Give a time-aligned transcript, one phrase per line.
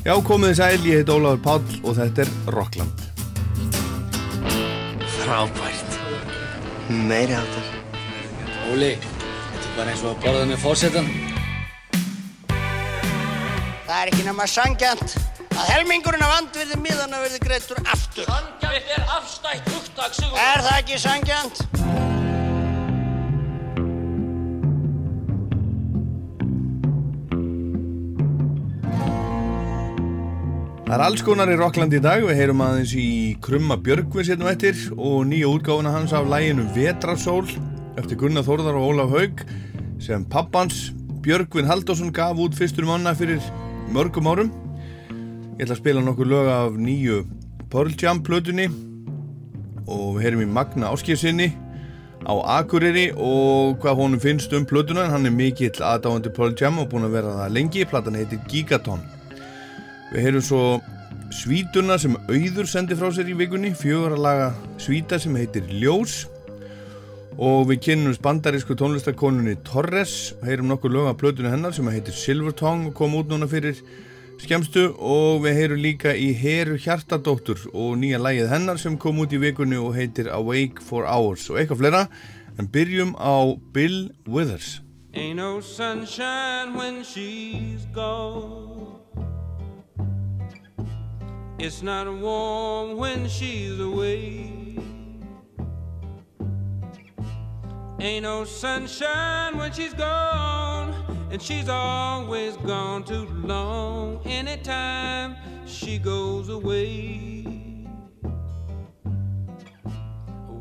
[0.00, 3.02] Já, komið að ég heit Ólafur Páll og þetta er Rockland.
[5.18, 5.98] Frábært.
[6.88, 7.66] Meiri áttur.
[8.72, 11.10] Óli, þetta er bara eins og að borða með fórsetan.
[13.84, 15.18] Það er ekki nema sangjant
[15.50, 18.24] að helmingurinn af andvirði miðana verði greittur aftur.
[18.30, 20.40] Sangjant er afstætt hugtak, Sigur.
[20.40, 21.64] Er það ekki sangjant?
[30.90, 34.48] Það er alls konar í Rockland í dag, við heyrum aðeins í Krumma Björgvin sérnum
[34.50, 37.44] eftir og nýja útgáfuna hans af læginu Vetrasól
[37.94, 39.44] eftir Gunnar Þórðar og Ólaf Haug
[40.02, 40.88] sem pappans
[41.22, 43.38] Björgvin Haldásson gaf út fyrstur manna fyrir
[43.94, 44.50] mörgum árum.
[45.60, 47.20] Ég ætla að spila nokkur lög af nýju
[47.70, 48.66] Pearl Jam plötunni
[49.86, 51.52] og við heyrum í Magna Áskilsinni
[52.26, 56.90] á Akureyri og hvað honum finnst um plötuna hann er mikill aðdáðandi Pearl Jam og
[56.90, 57.86] búin að vera það lengi.
[57.86, 59.19] Platan heitir Gigaton.
[60.10, 60.62] Við heyrum svo
[61.30, 64.48] svítuna sem auður sendi frá sér í vikunni, fjögur að laga
[64.82, 66.24] svíta sem heitir Ljós.
[67.40, 72.52] Og við kynnum bandarísku tónlistakonunni Torres, heyrum nokkur lög af plötunni hennar sem heitir Silver
[72.52, 73.78] Tongue og kom út núna fyrir
[74.42, 79.32] skemstu og við heyrum líka í Heru Hjartadóttur og nýja lægið hennar sem kom út
[79.32, 81.46] í vikunni og heitir Awake for Hours.
[81.54, 82.06] Og eitthvað flera
[82.58, 84.80] en byrjum á Bill Withers.
[85.14, 88.99] Ain't no sunshine when she's gone.
[91.62, 94.50] It's not warm when she's away.
[97.98, 100.94] Ain't no sunshine when she's gone,
[101.30, 104.22] and she's always gone too long.
[104.24, 107.44] Anytime she goes away.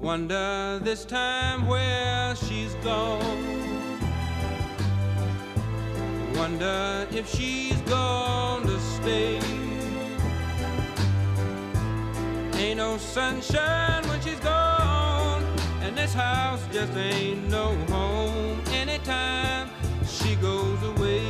[0.02, 3.22] Wonder this time where she's gone.
[6.36, 9.69] Wonder if she's gonna stay.
[12.60, 15.44] Ain't no sunshine when she's gone,
[15.82, 19.70] and this house just ain't no home anytime
[20.06, 21.24] she goes away.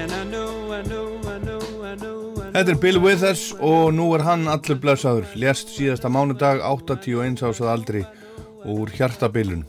[0.00, 2.32] And I know, I know, I know, I know.
[2.54, 7.60] Þetta er Bill Withers og nú er hann allur blessaður, lést síðasta mánudag 81 ás
[7.60, 8.04] að aldri
[8.64, 9.66] úr hjartabilun.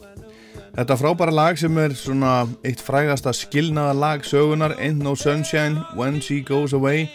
[0.75, 6.21] Þetta frábæra lag sem er svona eitt frægasta skilnaða lag sögunar Ain't No Sunshine When
[6.23, 7.09] She Goes Away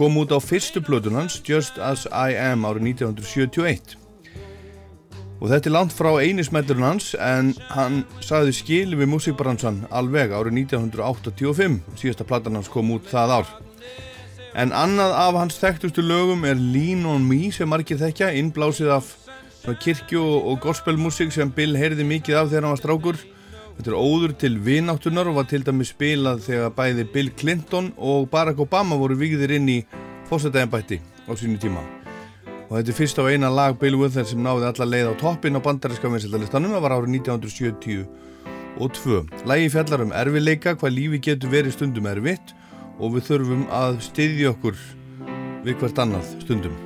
[0.00, 3.98] kom út á fyrstu plötun hans Just As I Am árið 1971
[5.40, 10.56] og þetta er langt frá einismellurinn hans en hann sagði skil við músikbransan alveg árið
[10.62, 13.52] 1985 síðasta platan hans kom út það ár.
[14.56, 19.12] En annað af hans þekktustu lögum er Lean On Me sem margir þekkja innblásið af
[19.84, 23.20] kirkju og gospelmusik sem Bill heyrði mikið af þegar hann var strákur
[23.80, 28.26] Þetta er óður til vináttunar og var til dæmis spilað þegar bæði Bill Clinton og
[28.28, 29.76] Barack Obama voru vigðir inn í
[30.28, 31.80] fósætæðanbætti á sínu tíma.
[32.68, 35.56] Og þetta er fyrst á eina lag Bill Withers sem náði alla leið á toppin
[35.56, 38.04] á bandaríska vinsildalistanum, það var árið 1970
[38.76, 39.24] og 2.
[39.48, 42.52] Lægi fjallar um erfileika, hvað lífi getur verið stundum erfitt
[43.00, 44.88] og við þurfum að styðja okkur
[45.64, 46.76] við hvert annað stundum.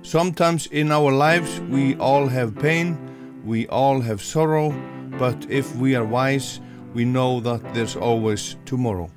[0.00, 2.96] Sometimes in our lives we all have pain,
[3.44, 4.72] we all have sorrow,
[5.18, 6.60] but if we are wise,
[6.94, 9.10] we know that there's always tomorrow.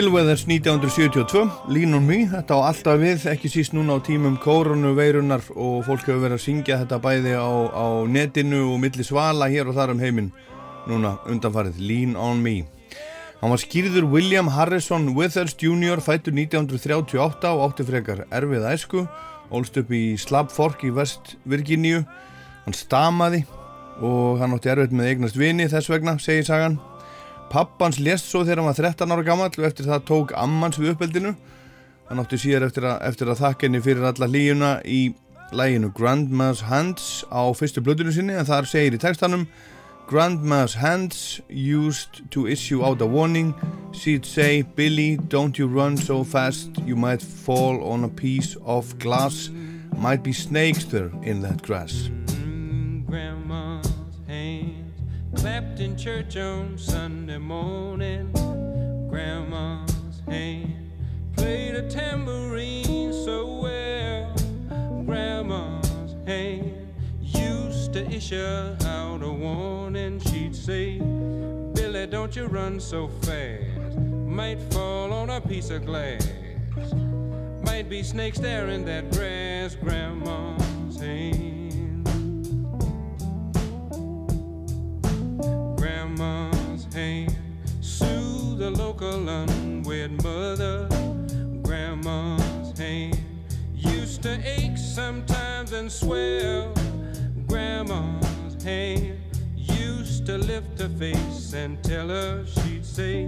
[0.00, 4.38] Bill Withers 1972, Lean on Me, þetta á alltaf við, ekki síst núna á tímum
[4.40, 9.50] koronaveirunar og fólk hefur verið að syngja þetta bæði á, á netinu og milli svala
[9.52, 10.32] hér og þar um heiminn
[10.88, 12.62] núna undanfarið, Lean on Me.
[13.42, 16.00] Hann var skýrður William Harrison Withers Jr.
[16.00, 19.04] fættur 1938 og átti frekar erfið æsku,
[19.52, 22.06] ólst upp í Slab Fork í West Virginia,
[22.64, 23.44] hann stamaði
[24.00, 26.80] og hann átti erfitt með eignast vini þess vegna, segir sagan.
[27.50, 30.94] Pappans lést svo þegar hann var 13 ára gammal og eftir það tók ammans við
[30.94, 31.34] uppeldinu.
[32.10, 35.00] Hann átti síðar eftir að, eftir að þakka henni fyrir alla hlýjuna í
[35.54, 39.48] læginu Grandma's Hands á fyrstu blöðinu sinni en þar segir í textanum
[40.10, 43.54] Grandma's hands used to issue out a warning.
[43.92, 48.98] She'd say, Billy, don't you run so fast, you might fall on a piece of
[48.98, 49.50] glass.
[49.96, 52.10] Might be snakes there in that grass.
[55.40, 58.30] Clapped in church on Sunday morning.
[59.08, 60.92] Grandma's hand
[61.34, 64.34] played a tambourine so well.
[65.06, 66.92] Grandma's hand
[67.22, 70.20] used to issue out a warning.
[70.20, 73.96] She'd say, Billy, don't you run so fast.
[73.96, 76.28] Might fall on a piece of glass.
[77.64, 81.69] Might be snakes there in that grass, Grandma's hand.
[86.20, 87.34] Grandma's hand
[87.80, 90.86] soothe the local unwed mother.
[91.62, 93.18] Grandma's hand
[93.74, 96.74] used to ache sometimes and swell.
[97.46, 99.16] Grandma's hand
[99.56, 103.24] used to lift her face and tell her she'd say,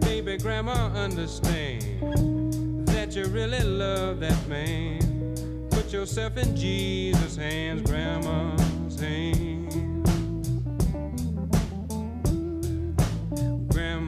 [0.00, 5.68] Baby, Grandma, understand that you really love that man.
[5.70, 9.97] Put yourself in Jesus' hands, Grandma's hand.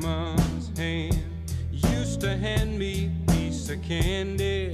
[0.01, 1.21] Grandma's hand
[1.71, 4.71] used to hand me piece of candy.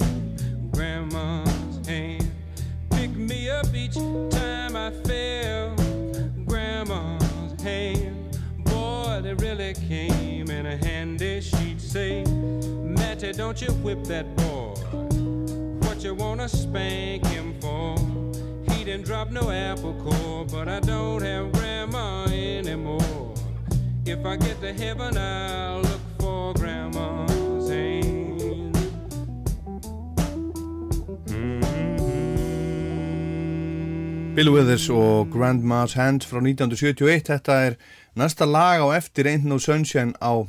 [0.71, 2.31] Grandma's hand
[2.91, 5.75] pick me up each time I fell.
[6.45, 11.41] Grandma's hand, boy, they really came in a handy.
[11.41, 14.75] She'd say, Matty, don't you whip that boy.
[15.87, 17.97] What you wanna spank him for?
[18.71, 23.36] He didn't drop no apple core, but I don't have grandma anymore.
[24.09, 28.77] If I get to heaven, I'll look for grandma's hand.
[34.33, 37.75] Bill Withers og Grandma's Hand frá 1971 þetta er
[38.15, 40.47] næsta lag á eftir Ain't No Sunshine á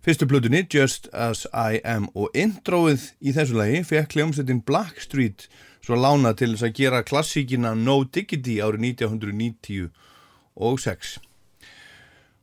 [0.00, 2.08] fyrstu blöðunni Just As I Am.
[2.14, 5.50] Og introið í þessu lagi fekk hljómsveitin Blackstreet
[5.84, 11.25] svo lána til þess að gera klassíkina No Diggity árið 1996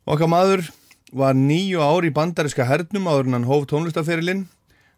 [0.04, 0.66] Okkar maður
[1.16, 4.42] var nýju ár í bandariska hernum áður en hann hóf tónlistaferilinn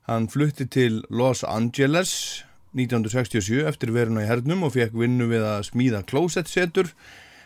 [0.09, 2.41] hann flutti til Los Angeles
[2.73, 6.89] 1967 eftir veruna í hernum og fekk vinnu við að smíða klósettsetur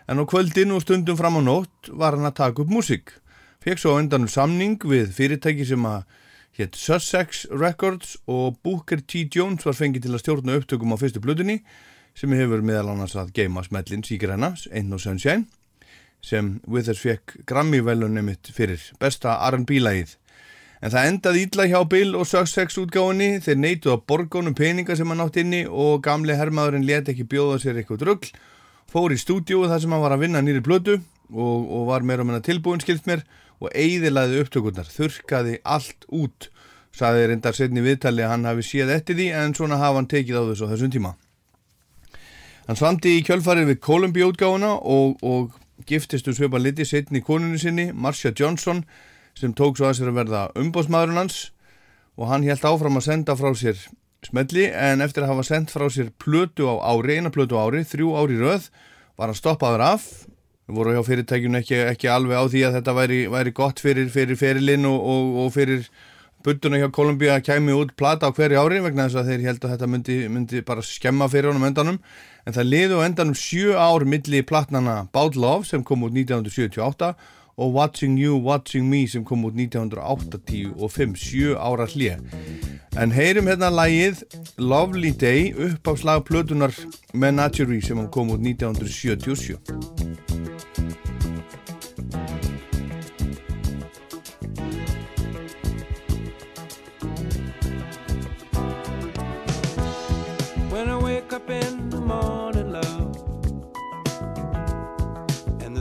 [0.08, 3.12] en á kvöldin og stundum fram á nótt var hann að taka upp músík.
[3.60, 6.08] Fekk svo undan samning við fyrirtæki sem að
[6.56, 9.28] hétt Sussex Records og Booker T.
[9.28, 11.60] Jones var fengið til að stjórna upptökum á fyrstu blöðunni
[12.16, 15.50] sem hefur meðal annars að geima smellin síkrenna, Ain't No Sunshine
[16.26, 20.16] sem Withers fekk Grammy-velunni mitt fyrir besta R&B-lægið.
[20.80, 25.10] En það endaði ítla hjá Bill og Sussex útgáfinni, þeir neituð að borgónum peninga sem
[25.12, 28.32] hann átt inni og gamli herrmaðurinn let ekki bjóða sér eitthvað drugl
[28.90, 32.24] fór í stúdíu þar sem hann var að vinna nýri blödu og, og var meira
[32.24, 33.26] og meina tilbúin skilt mér
[33.60, 36.48] og eigðilaði upptökurnar, þurkaði allt út
[36.96, 40.40] saði reyndar setni viðtali að hann hafi séð eftir því en svona hafa hann tekið
[40.40, 41.12] á þessu á þessum tíma.
[42.70, 45.60] Hann svamdi í kjölfarið við Columbia útgáfuna og, og
[45.90, 48.84] giftist um sveipa liti setni konunni sinni, Marcia Johnson
[49.38, 51.40] sem tók svo að sér að verða umbóðsmaðurinn hans.
[52.20, 53.80] Og hann held áfram að senda frá sér
[54.28, 57.86] smelli en eftir að hafa sendt frá sér plötu á ári, eina plötu á ári,
[57.88, 58.68] þrjú ári röð
[59.20, 60.08] var hann stoppaður af.
[60.70, 64.10] Við vorum hjá fyrirtækjun ekki, ekki alveg á því að þetta væri, væri gott fyrir,
[64.14, 65.88] fyrir ferilinn og, og, og fyrir
[66.46, 69.66] budduna hjá Kolumbíu að kæmi út plata á hverju ári vegna þess að þeir held
[69.66, 72.00] að þetta myndi, myndi bara skemma fyrir honum endanum
[72.46, 77.14] en það liði á endanum sjö ár milli platnana Bad Love sem kom út 1978
[77.60, 82.24] og Watching You, Watching Me sem kom út 1985, sjö ára hlið.
[82.96, 84.24] En heyrim hérna lægið
[84.58, 86.72] Lovely Day upp á slagplötunar
[87.14, 89.60] Menagerie sem kom út 1977.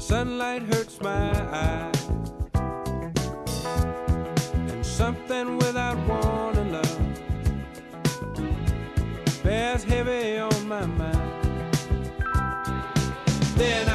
[0.09, 2.09] Sunlight hurts my eyes,
[4.55, 6.99] and something without warning, love,
[9.43, 11.45] bears heavy on my mind.
[13.59, 13.88] Then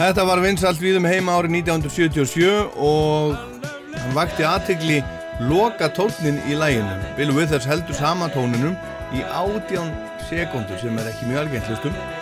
[0.00, 3.34] Þetta var vinsalt við um heima árið 1977 og
[4.00, 5.02] hann vakti aðtegli
[5.44, 6.94] loka tónin í læginu.
[7.18, 8.72] Bill Withers heldur sama tóninum
[9.12, 9.92] í átján
[10.30, 12.19] sekundur sem er ekki mjög algengt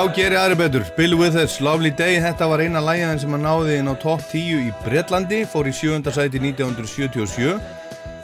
[0.00, 0.84] Já, geri aðri betur.
[0.96, 4.62] Bill Withers, Lovely Day, þetta var eina lægin sem hann náði inn á top 10
[4.64, 7.58] í Breitlandi, fór í sjönda sæti 1977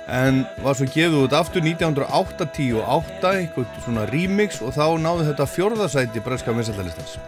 [0.08, 6.22] en var svo gefið út aftur 1988, eitthvað svona remix og þá náði þetta fjórðasæti
[6.24, 7.18] breska vinsættalistans.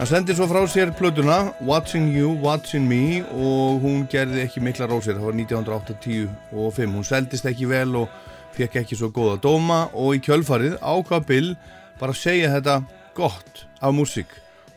[0.00, 4.90] Hann sendi svo frá sér plötuna Watching You, Watching Me og hún gerði ekki mikla
[4.90, 6.90] rósir, það var 1985.
[6.98, 8.10] Hún seldist ekki vel og
[8.58, 11.54] fekk ekki svo góða dóma og í kjölfarið ákvað Bill
[12.02, 12.80] bara að segja þetta
[13.14, 14.30] gott af músík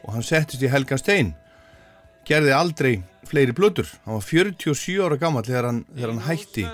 [0.03, 1.33] og hann settist í Helga Stein
[2.27, 2.93] gerði aldrei
[3.27, 3.89] fleiri blöður.
[4.05, 6.65] Hann var 47 ára gammal þegar hann, þegar hann hætti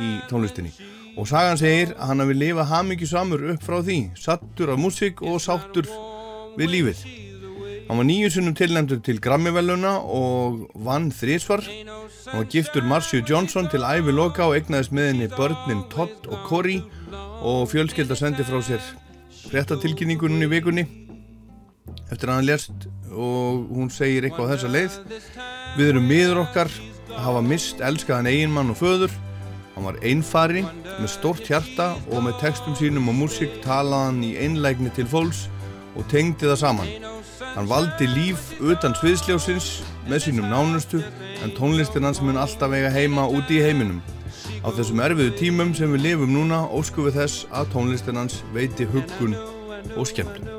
[0.00, 0.72] í tónlistinni
[1.18, 5.22] og sagan segir að hann hafi lifað hamingju samur upp frá því, sattur af músík
[5.26, 5.88] og sáttur
[6.58, 7.00] við lífið.
[7.88, 11.64] Hann var nýju sunnum tilnæmdur til Grammy-veluna og vann þrísvar.
[11.64, 16.44] Hann var giftur Marciu Johnson til æfi loka og egnaðist með henni börnin Todd og
[16.46, 16.82] Corey
[17.40, 18.84] og fjölskylda sendi frá sér
[19.48, 21.07] fréttatilkynningunum í vikunni
[22.08, 24.98] eftir að hann lest og hún segir eitthvað á þessa leið
[25.78, 26.72] Við erum miður okkar
[27.18, 29.16] hafa mist elskaðan eiginmann og föður
[29.78, 30.64] Hann var einfari
[30.98, 35.44] með stórt hjarta og með textum sínum og músík talaðan í einlægni til fólks
[35.94, 36.90] og tengdi það saman.
[37.54, 39.70] Hann valdi líf utan sviðsljósins
[40.10, 40.98] með sínum nánustu
[41.44, 44.02] en tónlistin hans mun alltaf eiga heima úti í heiminum.
[44.66, 48.82] Á þessum erfiðu tímum sem við lifum núna ósku við þess að tónlistin hans veiti
[48.90, 49.38] huggun
[49.94, 50.57] og skemmtun.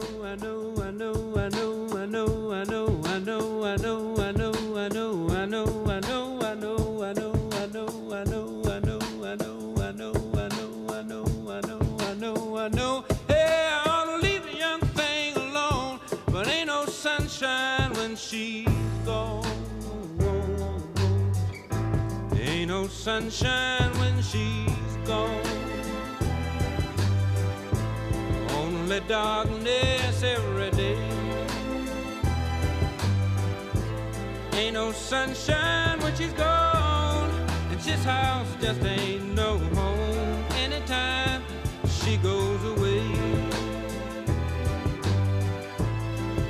[23.10, 25.44] Sunshine when she's gone.
[28.60, 31.10] Only darkness every day.
[34.54, 37.32] Ain't no sunshine when she's gone.
[37.72, 41.42] And this house just ain't no home anytime
[41.88, 43.08] she goes away.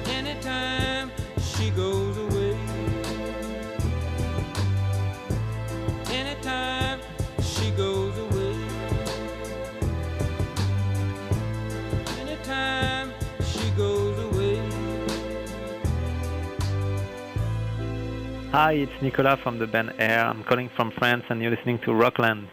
[0.08, 1.09] Anytime
[18.52, 20.26] Hi, it's Nicolas from the band Air.
[20.26, 22.48] I'm calling from France and you're listening to Rockland.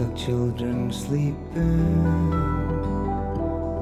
[0.00, 2.02] Like children sleeping,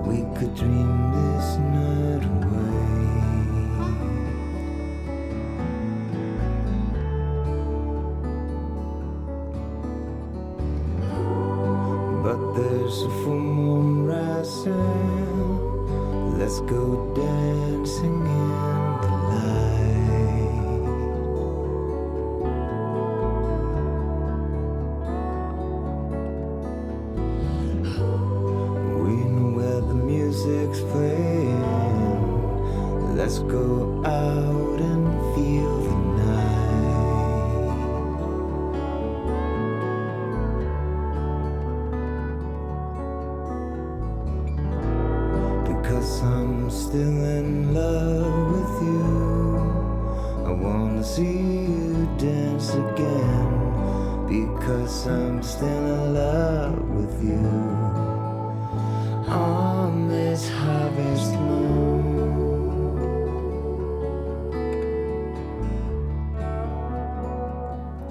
[0.07, 2.44] we could dream this night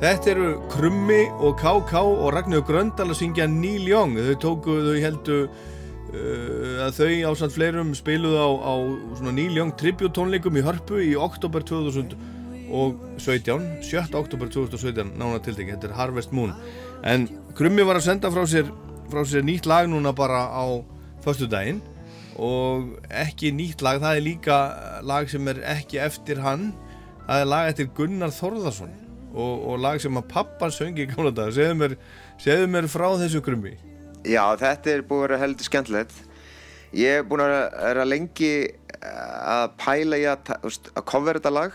[0.04, 4.18] Þetta eru Krummi og KK og Ragnar Gröndal að syngja Neil Young.
[4.20, 8.74] Þau tóku, þau heldu uh, að þau ásand fleirum spiluð á, á
[9.30, 12.20] Neil Young tribute tónleikum í Hörpu í oktober 2017,
[13.24, 14.18] 7.
[14.20, 15.72] oktober 2017, nána tildegi.
[15.72, 16.52] Þetta er Harvest Moon.
[17.08, 18.68] En Krummi var að senda frá sér,
[19.08, 20.84] frá sér nýtt lag núna bara á
[21.24, 21.80] förstu daginn
[22.36, 24.60] og ekki nýtt lag, það er líka
[25.08, 26.74] lag sem er ekki eftir hann.
[27.24, 28.92] Það er lag eftir Gunnar Þorðarsson
[29.34, 31.96] og, og lag sem að pappan söngi í gamla dag segðu mér,
[32.42, 33.74] segðu mér frá þessu krummi
[34.24, 36.14] Já, þetta er búið að vera heldur skemmtilegt.
[36.96, 38.52] Ég er búinn að vera lengi
[39.04, 41.74] að pæla í að, að cover þetta lag.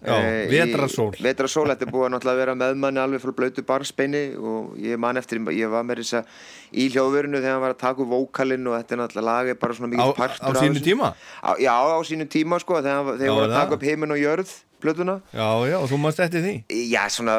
[0.00, 1.10] Já, Eh, í- Vetrarsól.
[1.20, 5.16] Vetrarsól, þetta er búið að vera með manni alveg frá blautu barsbeini og ég man
[5.20, 6.24] eftir, ég var með þess að
[6.72, 9.58] í hljóðverinu þegar hann var að taka úr vókalinn og þetta er náttúrulega lag er
[9.60, 10.84] bara svona á, mikið á partur af sínu þessu.
[10.88, 11.10] tíma
[11.44, 14.54] Á, já, á sínu tíma sko, þegar, hann- var að taka upp heiminn og jörð
[14.82, 15.20] blötuna.
[15.32, 16.54] já, já, og þú mannst eftir því?
[16.90, 17.36] Já, svona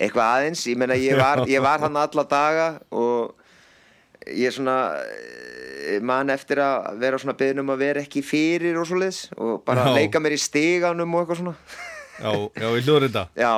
[0.00, 3.34] eitthvað aðeins, ég meina ég var, ég var hann alla daga og
[4.28, 8.86] ég svona eh, man eftir að vera svona beðin um að vera ekki fyrir og
[8.88, 9.94] svoleiðis og bara Já.
[9.98, 11.54] leika mér í stiganum og eitthvað svona.
[12.20, 13.24] Já, já, ég hljóður þetta.
[13.44, 13.52] Já,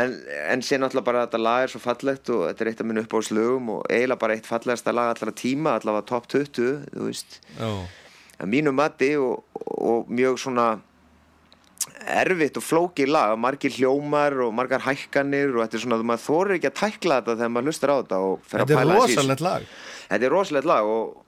[0.00, 0.16] en,
[0.52, 2.86] en sé náttúrulega bara að þetta lag er svo fallegt og þetta er eitt af
[2.90, 7.40] minn uppáðslögum og eiginlega bara eitt fallegasta lag allra tíma, allavega top 20, þú veist.
[7.58, 7.70] Já,
[8.36, 9.42] að mínu mati og,
[9.74, 10.66] og mjög svona
[12.06, 16.56] erfitt og flókið lag, margir hljómar og margar hækkanir og þetta er svona, maður þorir
[16.58, 18.96] ekki að tækla þetta þegar maður hlustar á þetta og fer að þetta er pæla
[18.96, 19.20] aðeins í þessu.
[19.22, 19.68] rosalegt lag.
[20.10, 21.22] Þetta er rosalegt lag og,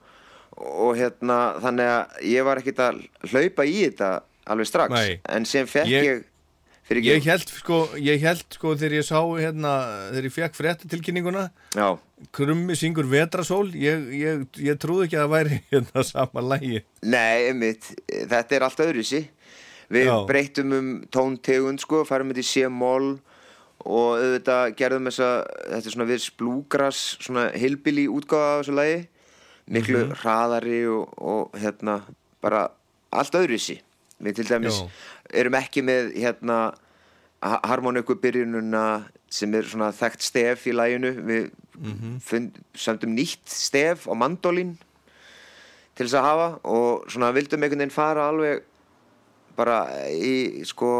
[0.87, 3.01] og hérna, þannig að ég var ekkit að
[3.33, 4.11] hlaupa í þetta
[4.49, 5.19] alveg strax, Nei.
[5.29, 6.25] en sem fekk Ég- ég,
[6.89, 9.73] Ég held sko, ég held sko þegar ég sá hérna,
[10.09, 11.43] þegar ég fekk fréttatilkynninguna
[11.77, 11.99] Já,
[12.33, 13.67] Krummi syngur Vetrasól.
[13.77, 18.65] Ég, ég, ég trúði ekki að það væri hérna sama lægi Nei, einmitt, þetta er
[18.65, 19.21] allt öðruvísi
[19.89, 20.15] Við Já.
[20.29, 23.19] breytum um tóntegund sko, farum þetta í C-moll
[23.85, 25.29] og auðvitað gerðum þessa
[25.71, 29.07] þetta er svona við bluegrass svona hillbilly útgáfa af þessu lagi
[29.69, 30.15] miklu Mhm.
[30.21, 32.01] hraðari og, og hérna
[32.41, 32.67] bara
[33.11, 33.79] allt öðruvísi
[34.21, 34.89] við til dæmis Já.
[35.33, 36.73] erum ekki með hérna
[37.41, 42.19] ha- harmoniku byrjununa sem er svona þekkt stef í laginu við Mhm.
[42.21, 44.77] fund, sömdum nýtt stef á mandolin
[45.95, 48.61] til þess að hafa og svona vildum einhvern veginn fara alveg
[49.59, 50.93] bara í sko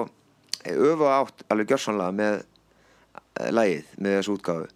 [0.67, 4.69] öfu átt alveg gjörsanlega með eh, lagið, með þessu útgáfu.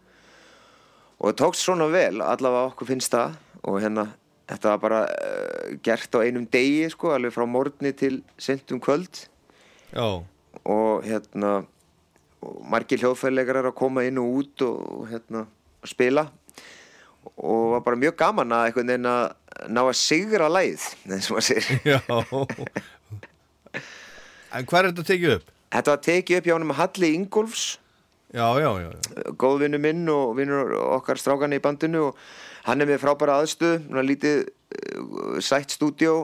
[1.19, 4.09] Og það tókst svona vel allavega okkur finnst það og hérna
[4.49, 9.25] þetta var bara uh, gert á einum degi sko, alveg frá morgni til sentum kvöld.
[9.93, 10.23] Já,
[10.63, 11.61] og hérna
[12.43, 16.25] og margir hljóðfæleikarar að koma inn og út og, og hérna að spila.
[17.39, 21.37] Og var bara mjög gaman að einhvern veginn að ná að sigra læð eins og
[21.37, 21.79] maður segir.
[21.93, 21.99] Já
[24.53, 25.53] En hvað er þetta tekið upp?
[25.73, 27.65] Þetta var tekið upp hjá honum Halli Ingolfs
[28.33, 29.31] Já, já, já, já.
[29.37, 32.21] góðvinnu minn og vinnur okkar strákana í bandinu og
[32.65, 36.15] hann er með frábæra aðstöð svona lítið uh, sætt stúdíó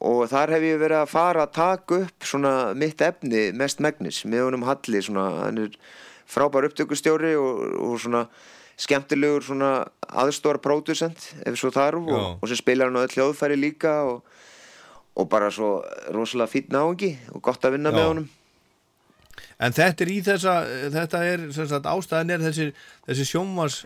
[0.00, 4.22] og þar hef ég verið að fara að taka upp svona mitt efni mest megnis
[4.24, 5.76] með honum Halli svona, hann er
[6.24, 8.24] frábær upptökustjóri og, og svona
[8.80, 9.74] skemmtilegur svona
[10.08, 14.24] aðstóra pródusent ef svo þarf og, og sem spilar hann á öll hljóðfæri líka og,
[15.14, 15.76] og bara svo
[16.14, 17.98] rosalega fýtt náungi og gott að vinna Já.
[17.98, 18.32] með honum
[19.62, 20.52] En þetta er í þessa,
[20.90, 22.64] þetta er, sem sagt, ástæðan er þessi,
[23.06, 23.76] þessi sjónvars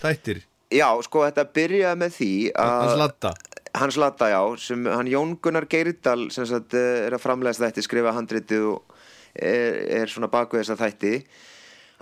[0.00, 0.40] þættir,
[0.70, 3.32] Já, sko þetta byrjaði með því að hans latta.
[3.80, 7.84] Hans Latta, já, sem hann Jón Gunnar Geirdal sem sagt eh, er að framlega þætti,
[7.86, 8.96] skrifa handritið og
[9.34, 11.12] er, er svona baku þessa þætti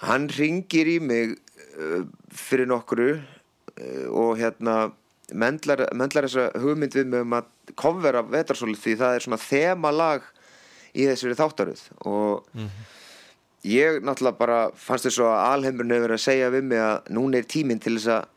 [0.07, 4.79] hann ringir í mig uh, fyrir nokkru uh, og hérna
[5.35, 10.27] mendlar, mendlar þessa hugmynd við mig um að kofvera vetarsólu því það er svona þemalag
[10.95, 11.83] í þessari þáttaröð.
[12.09, 12.49] Og
[13.69, 17.41] ég náttúrulega bara fannst þess að alheimurinn hefur verið að segja við mig að núna
[17.41, 18.35] er tíminn til þess að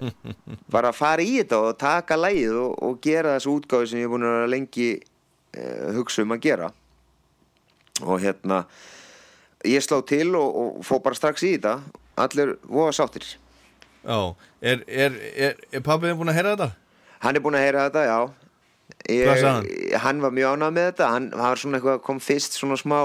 [0.74, 4.12] bara fara í þetta og taka lægið og, og gera þessu útgáfi sem ég er
[4.14, 6.70] búin að lengi uh, hugsa um að gera.
[8.00, 8.64] Og hérna
[9.68, 11.78] ég sló til og, og fó bara strax í þetta.
[12.20, 13.28] Allir voða sáttir
[14.00, 14.20] Já,
[14.62, 16.70] er, er, er, er pappiðin búin að heyra þetta?
[17.20, 18.20] hann er búin að heyra þetta, já.
[19.10, 20.00] Ég, Hvað sagði hann?
[20.04, 21.10] hann var mjög ánað með þetta.
[21.14, 22.98] Hann var svona eitthvað, kom fyrst svona smá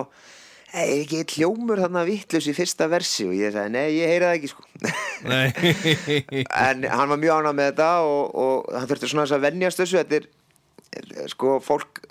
[0.76, 3.28] er ekki hljómur þarna vittlus í fyrsta versi?
[3.30, 4.64] Og ég sagði, nei, ég heyra það ekki sko.
[6.66, 9.82] En hann var mjög ánað með þetta og, og hann þurfti svona þess að venjast
[9.84, 10.02] þessu.
[10.02, 12.02] Þetta er, sko fólk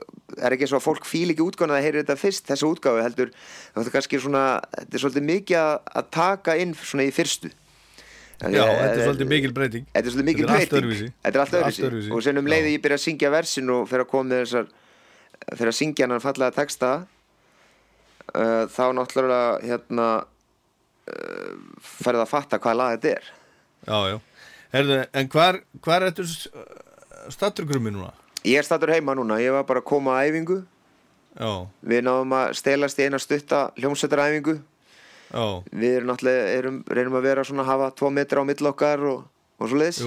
[0.44, 3.28] er ekki svo að fólk fíl ekki útgána að heyra þetta fyrst þessu útgáfi heldur
[3.36, 4.44] þetta er kannski svona,
[4.74, 5.60] þetta er svolítið mikið
[6.00, 7.52] að taka inn svona í fyrstu
[8.52, 9.86] já, þetta er svolítið mikil breyting.
[9.94, 11.12] Þetta er svolítið mikil Þetta er breyting.
[11.24, 12.12] Þetta er allt öðruvísi.
[12.14, 14.70] Og sen um leiði ég byrja að syngja versin og fyrir að koma með þessar
[15.54, 16.90] fyrir að syngja hann fallega texta
[18.34, 23.32] uh, þá náttúrulega hérna uh, færði að fatta hvað lag þetta er.
[23.84, 24.18] Já, já.
[24.74, 26.24] Herðu, en hvar, hvar ertu
[27.30, 28.12] stattur grummi núna?
[28.44, 30.60] Ég er statur heima núna, ég var bara að koma að æfingu.
[31.34, 31.50] Já,
[31.82, 34.58] Við náðum að stelast í eina stutta hljómsveitaræfingu
[35.34, 38.70] já, Við erum náttúrulega, erum, reynum að vera svona að hafa tvo metra á mill
[38.70, 39.26] okkar og,
[39.58, 40.00] og svo leiðis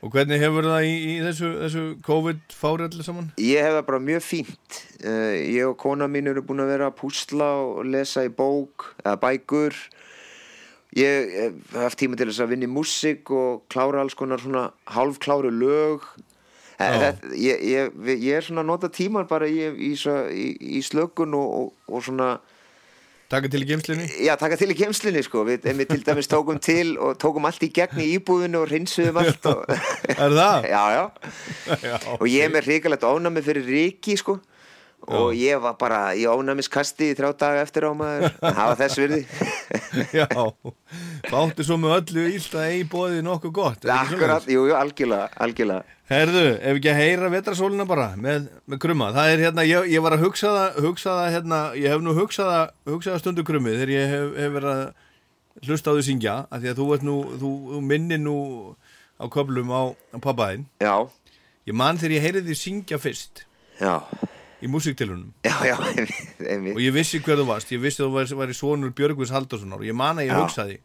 [0.00, 3.26] Og hvernig hefur það í, í þessu, þessu COVID-fárelli saman?
[3.44, 4.78] Ég hef það bara mjög fínt.
[5.04, 8.94] Uh, Ég og kona mín eru búin að vera að púsla og lesa í bók
[9.02, 9.76] eða bækur.
[10.96, 14.70] Ég hef haft tíma til þess að vinna í músík og klára alls konar svona
[14.88, 16.08] hálfkláru lög.
[16.80, 21.36] Eh, þetta, ég, ég, ég er svona að nota tíman bara í, í, í slökun
[21.36, 22.38] og, og, og svona
[23.30, 24.08] Taka til í geimslinni?
[24.26, 25.44] Já, taka til í kemslinni sko.
[25.46, 29.20] Við, við til dæmis tókum til og tókum allt í gegn í íbúðinu og hreinsuðum
[29.22, 29.60] allt og...
[30.10, 30.66] Er það?
[30.66, 31.04] Já, já.
[31.92, 34.40] Já, og ég er með hrikalegt ónæmi fyrir Riki sko.
[35.10, 38.34] Og ég var bara í ónæmiskasti í þrjá daga eftir á maður.
[38.42, 39.22] En hafa þess virði.
[40.20, 40.26] Já,
[41.30, 45.99] fáttu svo með öllu illt að eigi bóðið nokkuð gott Akkurat, jú, jú, algjörlega, algjörlega
[46.10, 50.02] Herðu, ef ekki að heyra vetrasólina bara með, með krumma, það er hérna ég, ég
[50.02, 53.92] var að hugsa það, hugsa það hérna, ég hef nú hugsað það, stundu krummi þegar
[53.94, 57.52] ég hef, hef verið að hlusta á því syngja, af því að þú, nú, þú,
[57.70, 58.36] þú minnir nú
[59.22, 60.18] á köflum á, á
[60.82, 60.94] Já,
[61.68, 63.44] Ég man þegar ég heyrði því syngja fyrst
[63.78, 63.94] já,
[64.58, 65.76] í músiktilunum já, já,
[66.50, 69.86] einmitt og ég vissi hver þú varst, ég vissi þú væri, svonur Björgvins Haldarssonar og
[69.86, 70.40] ég man að ég Já.
[70.42, 70.80] hugsaði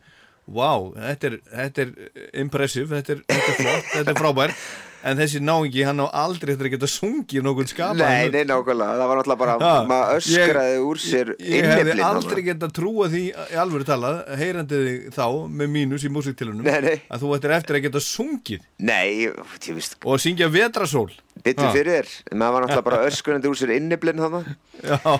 [0.45, 1.93] Vá, þetta er, þetta er
[2.37, 4.51] impressive, þetta er, þetta er flott, þetta er frábær
[5.05, 8.95] en þessi náingi, hann á aldrei eftir að geta sungið nokkuð skapað Nei, nei, nákvæmlega,
[8.99, 13.07] það var náttúrulega bara, Ha, maður öskraði ég- úr sér Ég hefði aldrei geta trúa
[13.13, 15.25] því í alvöru talað, heyrandi þig þá
[15.61, 16.95] með mínus í músiktilunum Nei, nei.
[17.09, 18.65] að þú ættir eftir að geta sungið.
[18.79, 21.11] Nei, ég veist, og syngja vetrasól.
[21.45, 21.71] Byttu Ha.
[21.75, 22.13] fyrir þér.
[22.33, 24.55] Maður var náttúrulega bara öskrandi úr sér innyflin þannig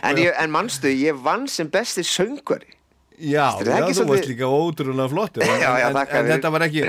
[0.04, 2.75] En, en manstu, ég vann sem besti söngvari
[3.16, 6.66] Já, já þú svolítið- varst líka ótrúlega flottur en, Já, já, en, en þetta var
[6.68, 6.86] ekki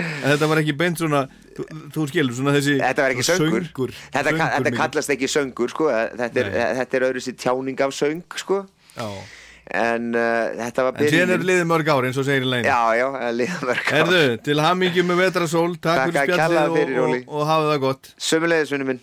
[0.67, 1.23] ekki beint svona
[1.55, 3.95] þú, þú skilur svona þessi Þetta var ekki söngur, söngur.
[4.11, 5.89] Þetta, söngur þetta kallast ekki söngur sko.
[5.95, 8.63] þetta, er, þetta er öðru sér tjáning af söng sko.
[9.67, 12.71] En uh, þetta var En síðan er liðið mörg ár eins og segir í leginu
[12.71, 13.97] Já, já, liða mörg ár.
[13.97, 15.73] Herðu, til hamingi með vetrasól.
[15.75, 18.13] Takk Takk fyrir spjallið og, og, og hafið það gott.
[18.29, 19.03] Sömulegis, vinnu minn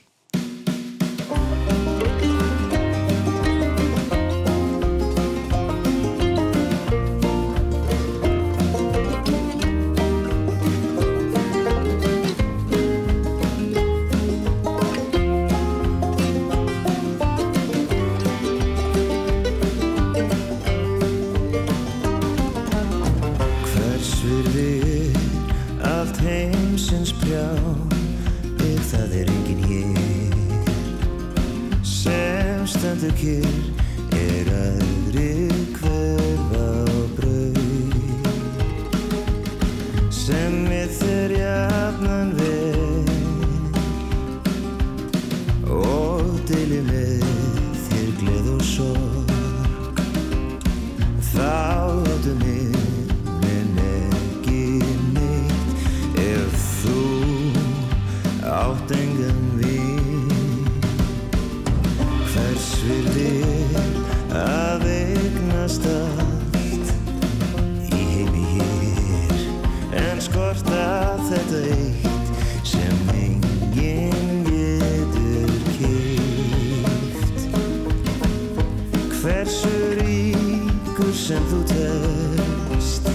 [79.23, 79.69] hversu
[80.03, 83.05] ríkur sem þú telst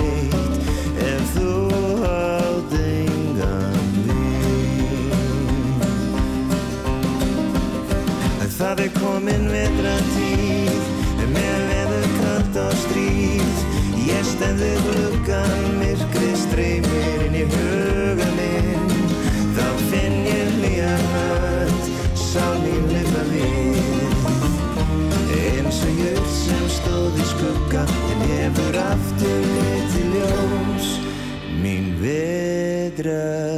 [0.00, 0.64] neitt
[1.10, 1.52] ef þú
[2.08, 5.20] átt engan við
[8.56, 9.43] Það er komin
[14.34, 18.88] Stend við gluggan, myrkrið streymir inn í huga minn.
[19.54, 21.86] Þá finn ég hlýja hönd,
[22.18, 24.26] sál mín lifa við.
[25.38, 30.94] Eins og jörg sem stóð í skugga en hefur aftur við til ljós.
[31.62, 33.53] Mín vedrar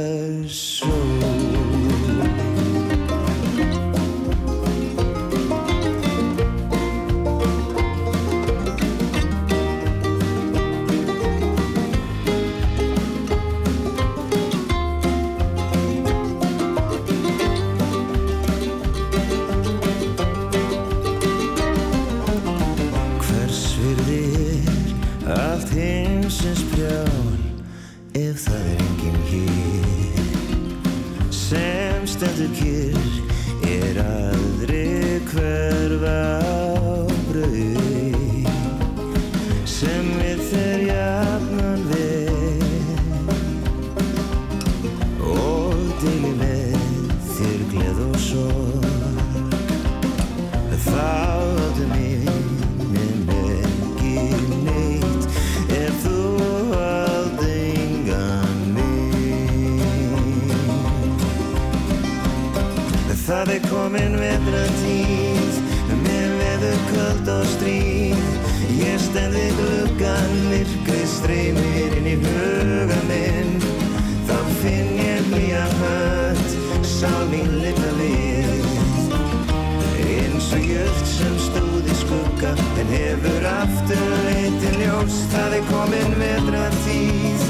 [82.81, 87.45] en hefur aftur leytið ljós það er komin vetratíð.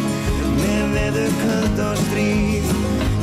[0.57, 2.71] Með veður köld og stríð.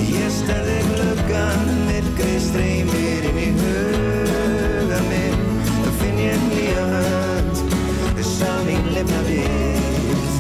[0.04, 5.40] Ég stærði glöggan myrkri streymir inn í huga minn.
[5.70, 7.64] Þá finn ég nýja hönd
[8.34, 10.30] samín lefna við.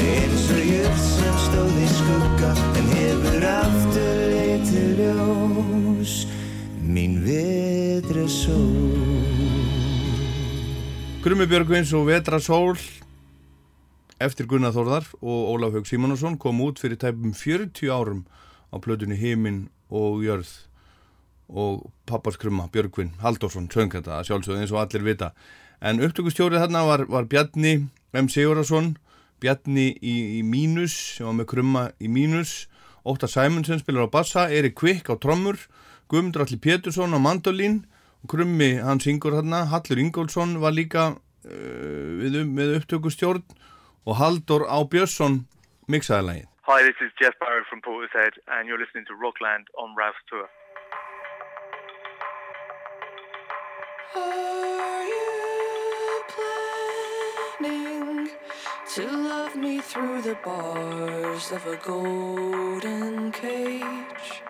[0.00, 6.16] Eins og jörg sem stóð í skugga en hefur aftur leytið ljós.
[6.80, 9.09] Mín vetri sól.
[11.20, 12.78] Krummi Björgvins og Vetra Sól
[14.24, 18.22] eftir Gunnar Þórðar og Ólaf Haug Simonsson kom út fyrir tæpum 40 árum
[18.72, 20.48] á plötunni Himin og Jörð
[21.52, 25.28] og pappas Krumma, Björgvin Halldórsson söng þetta að sjálfsögðu eins og allir vita
[25.84, 27.74] en upptökustjórið þarna var, var Bjarni
[28.16, 28.32] M.
[28.32, 28.94] Sigurðarsson
[29.44, 32.62] Bjarni í, í mínus sem var með Krumma í mínus
[33.04, 35.60] Óttar Sæmundsson spilar á bassa Erik Kvikk á trommur
[36.08, 37.82] Guðmundur Alli Pétursson á mandolín
[38.28, 43.44] Krummi hann syngur þarna Hallur Ingólfsson var líka uh, við, með upptökustjórn
[44.04, 45.44] og Haldur á Björnsson
[45.88, 49.96] mixaði lagið Hi, this is Jeff Barrett from Portishead, and you're listening to Rockland on
[49.96, 50.46] Ralph's Tour.
[54.14, 56.22] Are you
[57.58, 58.30] planning
[58.94, 64.42] to love me through the bars of a golden cage?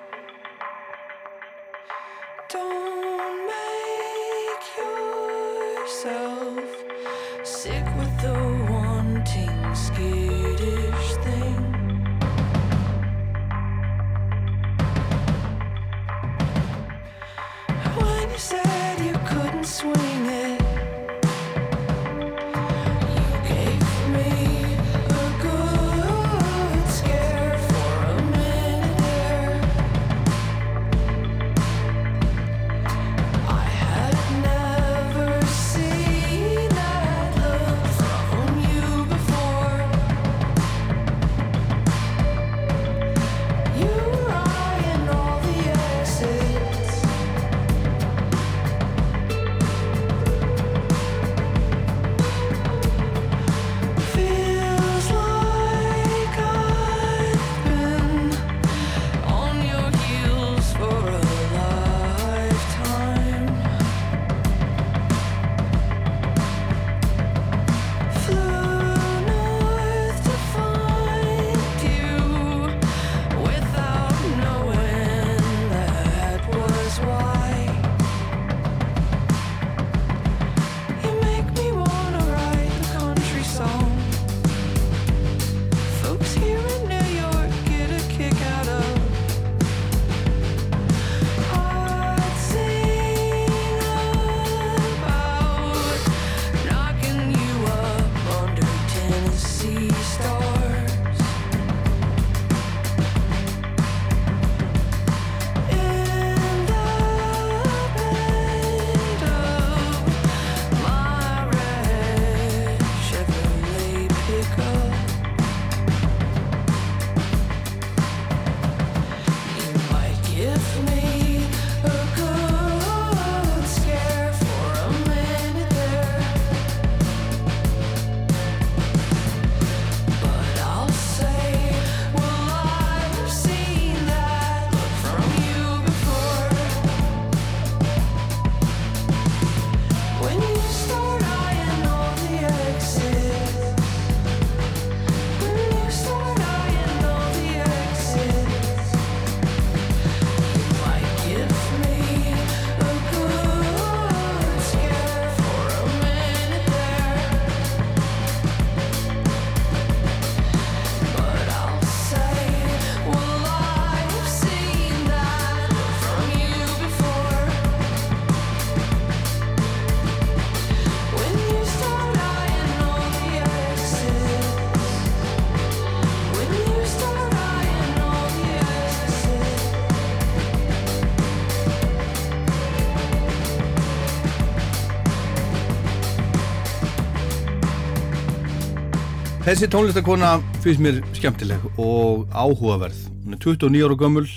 [189.51, 190.29] Þessi tónlistakona
[190.63, 192.98] finnst mér skemmtileg og áhugaverð.
[193.25, 194.29] Hún er 29 ára gömul,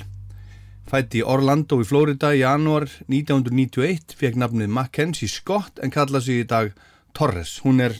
[0.89, 6.41] fætt í Orlando í Florida í janúar 1991, fekk nafnið Mackenzie Scott en kalla sig
[6.41, 6.72] í dag
[7.14, 7.59] Torres.
[7.61, 7.93] Hún er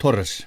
[0.00, 0.46] Torres.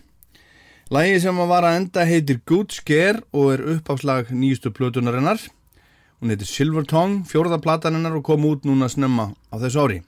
[0.90, 5.46] Lægi sem að var að enda heitir Good Scare og er uppáslag nýjustu plötunarinnar.
[6.18, 10.02] Hún heitir Silver Tongue, fjórða plataninnar og kom út núna snemma á þessu ári.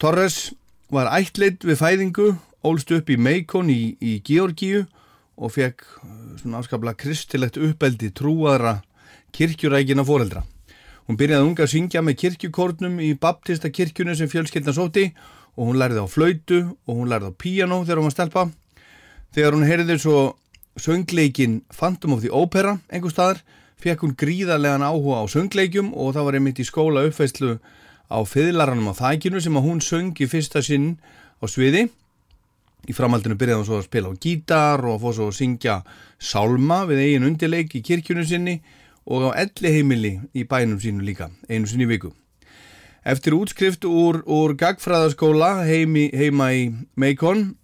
[0.00, 0.54] Torres
[0.88, 2.30] var ættleitt við fæðingu,
[2.64, 4.86] ólst upp í Macon í, í Georgíu
[5.36, 6.08] og fekk uh,
[6.40, 8.80] svona afskaplega kristilegt uppeldi trúaðra
[9.32, 10.42] kirkjurækina foreldra.
[11.08, 15.08] Hún byrjaði unga að syngja með kirkjukórnum í baptista kirkjunu sem fjölskyldna sóti
[15.56, 18.44] og hún lærði á flautu og hún lærði á píano þegar hún var stelpa.
[19.34, 20.18] Þegar hún heyrði svo
[20.78, 23.42] söngleikin Phantom of the Opera einhver staðar,
[23.82, 27.56] fekk hún gríðarlegan áhuga á söngleikjum og það var einmitt í skóla uppfæslu
[28.12, 30.94] á fiðlaranum á þækinu sem að hún söng í fyrsta sinn
[31.42, 31.88] á sviði
[32.88, 35.76] í framhaldinu byrjaði hún svo að spila á gítar og fór svo að syngja
[36.18, 38.58] sálma við eigin undirleik í kirkjunu sinni
[39.06, 42.12] og á elli heimili í bænum sínu líka, einu sinni viku.
[43.02, 47.56] Eftir útskrift úr, úr gagfræðaskóla heimi, heima í Macon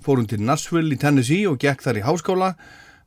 [0.00, 2.54] fór hún til Nashville í Tennessee og gekk þar í háskóla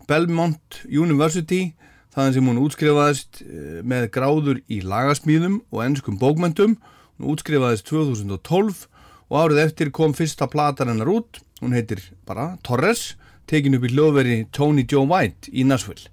[0.09, 1.74] Belmont University
[2.13, 6.78] þaðan sem hún útskrifaðist eh, með gráður í lagasmíðum og ennskum bókmentum
[7.17, 8.88] hún útskrifaðist 2012
[9.30, 13.16] og árið eftir kom fyrsta platan hennar út hún heitir bara Torres
[13.49, 16.10] tekin upp í hljóðveri Tony Joe White í Nashville.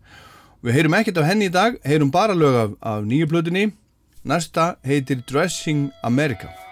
[0.64, 3.70] Við heyrum ekkert af henni í dag heyrum bara lög af, af nýju plötunni.
[4.26, 6.65] Næsta heitir Dressing America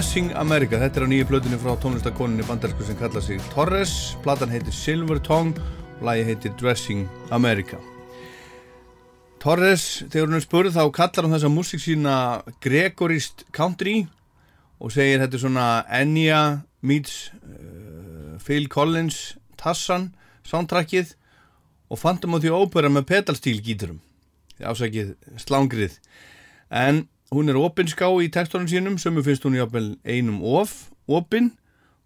[0.00, 4.48] Dressing America, þetta er á nýju plötunni frá tónlistakoninni bandarsku sem kalla sig Torres, platan
[4.48, 5.60] heitir Silver Tongue.
[5.98, 7.02] Og lagi heitir Dressing
[7.36, 7.76] America.
[9.44, 12.14] Torres, þegar hún er spurð þá kallar hún þessa músík sína
[12.64, 14.06] Gregorist Country
[14.80, 15.68] og segir þetta er svona
[16.00, 16.40] Enya
[16.80, 20.14] meets uh, Phil Collins Tassan,
[20.48, 21.12] soundtrackið
[21.92, 24.00] og Phantom of the Opera með pedalstíl gíturum
[24.64, 26.00] ásækið slangrið.
[26.72, 31.52] En Hún er opinská í tekstunum sínum, sömu finnst hún jáfnvel einum of, opin.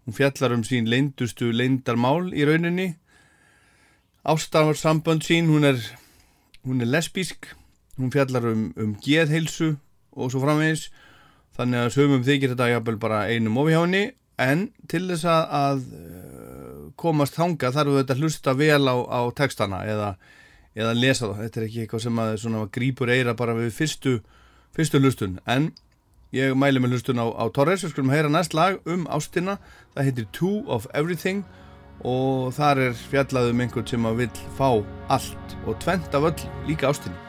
[0.05, 2.91] Hún fjallar um sín leindustu leindarmál í rauninni.
[4.21, 5.81] Ástafarsambönd sín, hún er,
[6.61, 7.49] hún er lesbísk,
[7.97, 9.71] hún fjallar um, um geðheilsu
[10.13, 10.91] og svo framvegis.
[11.57, 14.05] Þannig að sömum þykir þetta jáfnvel bara einum of hjá henni
[14.37, 19.81] en til þess að eh, komast hanga þarf þetta að hlusta vel á, á tekstana
[19.89, 20.15] eða,
[20.77, 21.45] eða lesa það.
[21.47, 22.07] Þetta er ekki eitthvað
[22.45, 24.19] sem að grípur eira bara við fyrstu
[24.75, 25.39] fyrstu lustun.
[25.47, 25.71] En
[26.35, 27.83] ég mæli með lustun á, á Torres.
[27.83, 29.57] Við skulum heyra næst lag um ástina.
[29.95, 31.45] Það heitir Two of Everything
[32.03, 34.69] og þar er fjallaðum einhvern sem að vil fá
[35.15, 37.24] allt og tvent af öll líka ástina.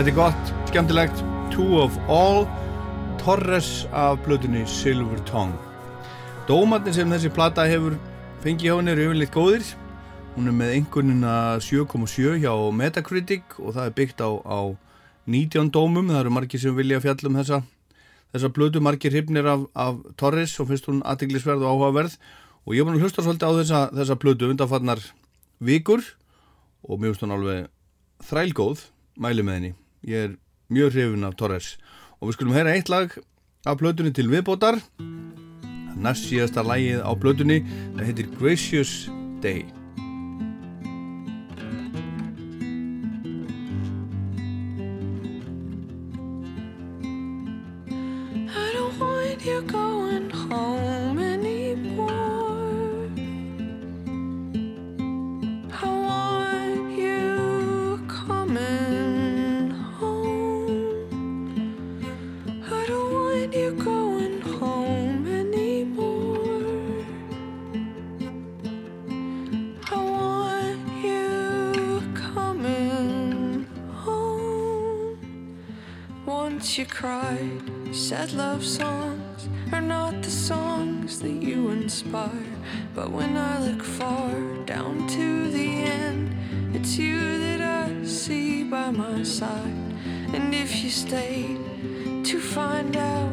[0.00, 1.18] Þetta er gott, skemmtilegt.
[1.52, 2.46] Two of All
[3.20, 5.58] Torres af blötunni Silver Tongue.
[6.48, 7.98] Dómatni sem þessi plata hefur
[8.40, 9.66] fengið hjá henni eru yfirleitt góðir.
[10.38, 14.60] Hún er með einhvernina 7.7 hjá Metacritic og það er byggt á, á
[15.28, 16.08] 19 dómum.
[16.08, 17.60] Það eru margir sem vilja fjallum þessa
[18.32, 22.16] þessa blötu, margir hryfnir af, af Torres og finnst hún aðteglisverð og áhugaverð.
[22.64, 25.04] Og ég er búin að hlusta svolítið á þessa, þessa blötu undanfarnar
[25.60, 26.00] vikur
[26.88, 27.68] og mjögst hún alveg
[28.32, 28.88] þrælgóð.
[29.20, 29.74] Mæli með henni
[30.06, 30.36] ég er
[30.70, 31.76] mjög hrifin af Torres.
[32.20, 33.12] Og við skulum heyra eitt lag
[33.66, 34.80] af blötunni til viðbótar.
[36.00, 37.60] Næst síðasta lagið á blötunni
[37.96, 39.10] það heitir Gracious
[39.44, 39.66] Day.
[48.48, 50.89] I don't want you going home
[76.78, 82.54] You cried, said love songs are not the songs that you inspire.
[82.94, 84.30] But when I look far
[84.66, 86.32] down to the end,
[86.72, 89.74] it's you that I see by my side.
[90.32, 91.58] And if you stayed
[92.24, 93.32] to find out,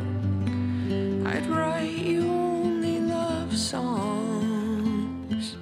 [1.28, 5.56] I'd write you only love songs.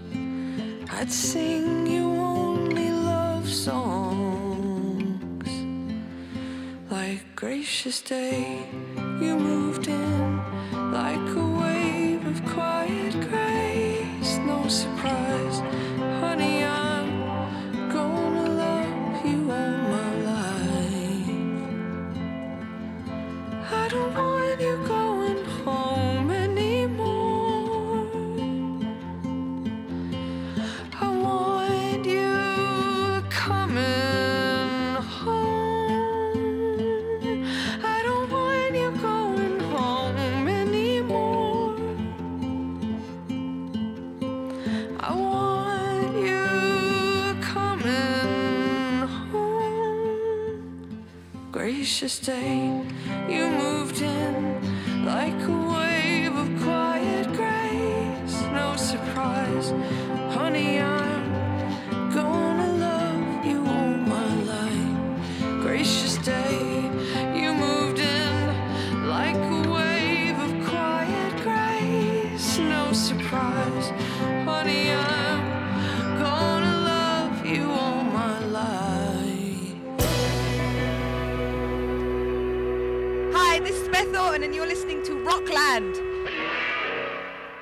[0.91, 2.04] I'd sing you
[7.45, 8.67] gracious day,
[9.21, 10.37] you moved in
[10.91, 14.37] like a wave of quiet grace.
[14.39, 15.24] No surprise,
[51.95, 52.83] Gracious day,
[53.29, 53.74] you moved
[83.95, 85.95] Beth Orton, and you're listening to Rockland.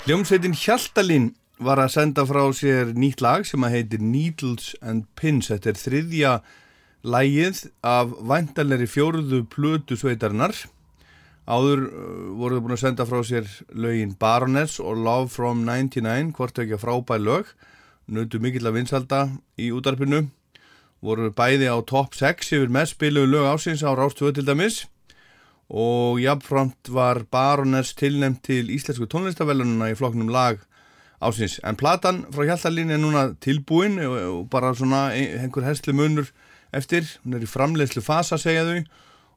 [0.06, 1.28] Hljómsveitin Hjaltalín
[1.62, 5.52] var að senda frá sér nýtt lag sem að heitir Needles and Pins.
[5.52, 6.32] Þetta er þriðja
[7.06, 10.56] lagið af væntalegri fjóruðu plötu sveitarinnar.
[11.46, 12.08] Áður uh,
[12.40, 13.52] voru þau búin að senda frá sér
[13.86, 17.52] lögin Baroness og Love from 99 hvort ekki að frábæð lög.
[18.10, 19.20] Nötu mikill að vinsalda
[19.62, 20.24] í útarpinu
[21.06, 24.82] voru bæði á top 6 yfir mest spiluðu lög ásins á Rástvöð til dæmis
[25.74, 30.60] og jafnframt var Baroness tilnæmt til Íslensku tónlistavellununa í flokknum lag
[31.24, 31.56] ásins.
[31.66, 36.30] En platan frá Hjaltalín er núna tilbúin og, og bara svona ein- einhver herslu munur
[36.74, 37.08] eftir.
[37.26, 38.84] Hún er í framleiðslu fasa segja þau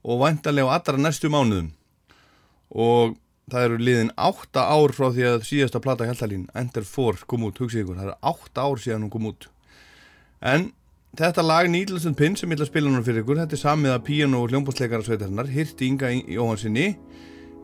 [0.07, 1.70] og væntalega á allra næstu mánuðum.
[2.70, 3.16] Og
[3.51, 7.59] það eru liðin átta ár frá því að síðasta plata Hjaltalín, Ender 4, kom út,
[7.62, 7.97] hugsið ykkur.
[8.01, 9.47] Það eru átta ár síðan hún kom út.
[10.43, 10.72] En
[11.16, 13.62] þetta lag Needles and Pins sem ég ætla að spila núna fyrir ykkur, þetta er
[13.62, 16.86] samið að píano og hljómbásleikara sveitarinnar, hirti Inga Jóhansinni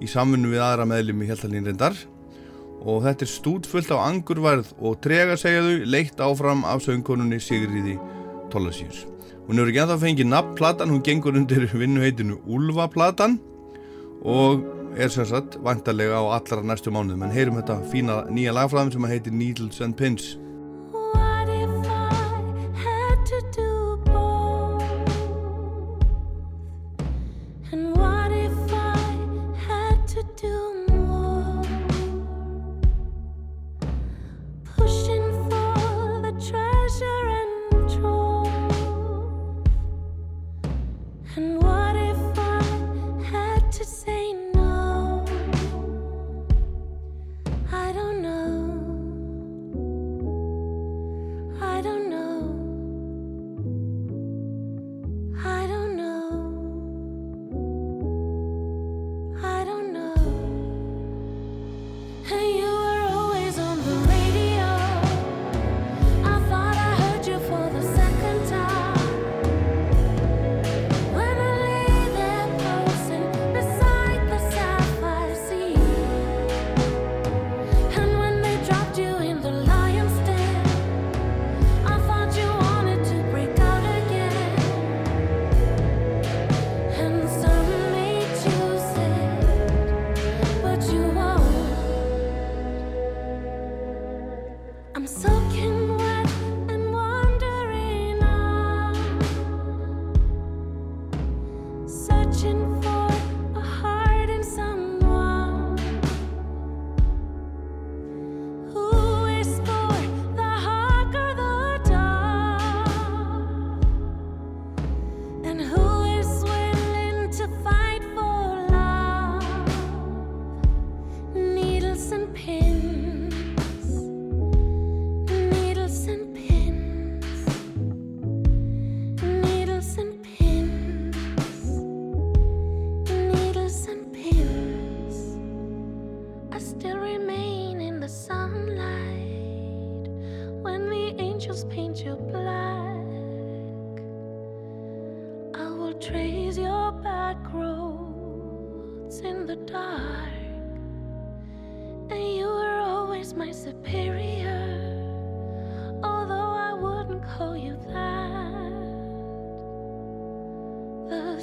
[0.02, 1.96] í samfunnu við aðra meðlum í Hjaltalín reyndar
[2.82, 7.98] og þetta er stútfullt á angurværð og trega segja þau leitt áfram af söngkonunni Sigriði
[8.52, 9.04] Tollasíus.
[9.46, 13.38] Hún hefur ekki ennþá fengið nafnplatan, hún gengur undir vinnuheitinu Ulfaplatan
[14.22, 14.64] og
[14.96, 19.10] er sem sagt vantarlega á allra næstu mánuðum en heyrum þetta fína nýja lagfræðum sem
[19.12, 20.36] heitir Needles and Pins.
[23.32, 23.61] To do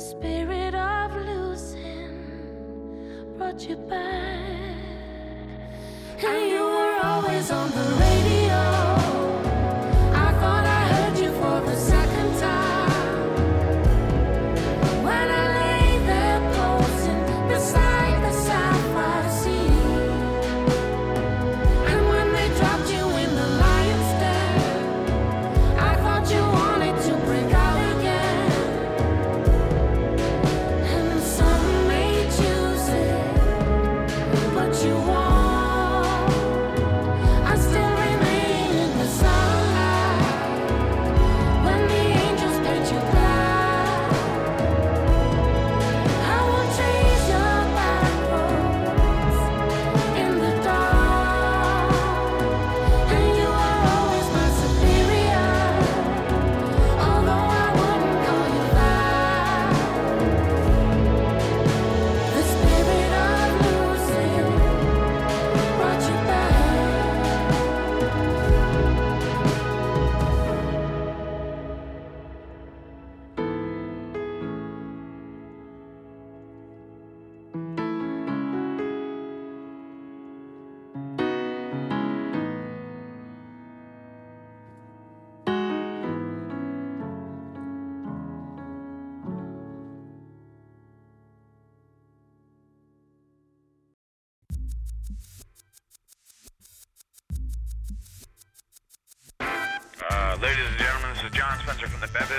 [0.09, 2.17] spirit of losing
[3.37, 4.73] brought you back.
[6.23, 8.08] And you were always on the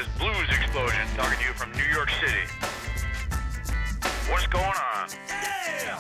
[0.01, 2.47] Memphis Blues Explosion talking to you from New York City.
[4.31, 5.09] What's going on?
[5.29, 5.99] Yeah!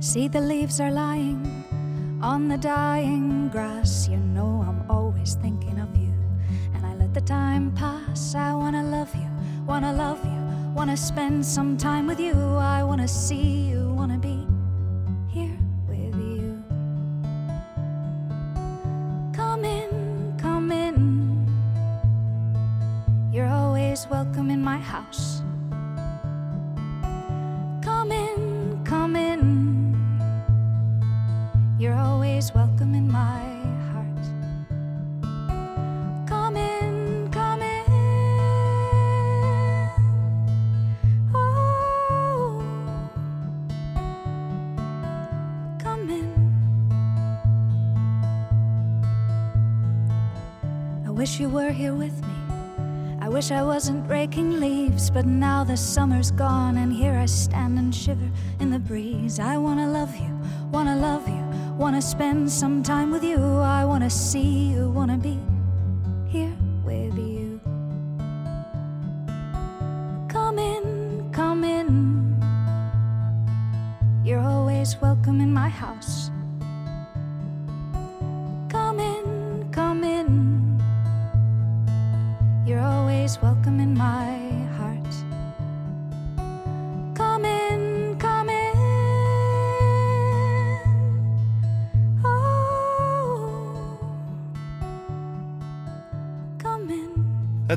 [0.00, 1.64] See the leaves are lying
[2.22, 4.08] on the dying grass.
[4.08, 4.25] You know
[8.16, 9.28] I wanna love you,
[9.66, 10.40] wanna love you,
[10.74, 12.32] wanna spend some time with you.
[12.32, 13.75] I wanna see you,
[55.16, 59.40] but now the summer's gone, and here I stand and shiver in the breeze.
[59.40, 60.38] I wanna love you,
[60.70, 61.42] wanna love you,
[61.78, 63.38] wanna spend some time with you.
[63.38, 65.38] I wanna see you, wanna be
[66.26, 66.54] here
[66.84, 67.58] with you.
[70.28, 72.36] Come in, come in.
[74.22, 76.30] You're always welcome in my house.
[78.68, 80.78] Come in, come in.
[82.66, 84.35] You're always welcome in my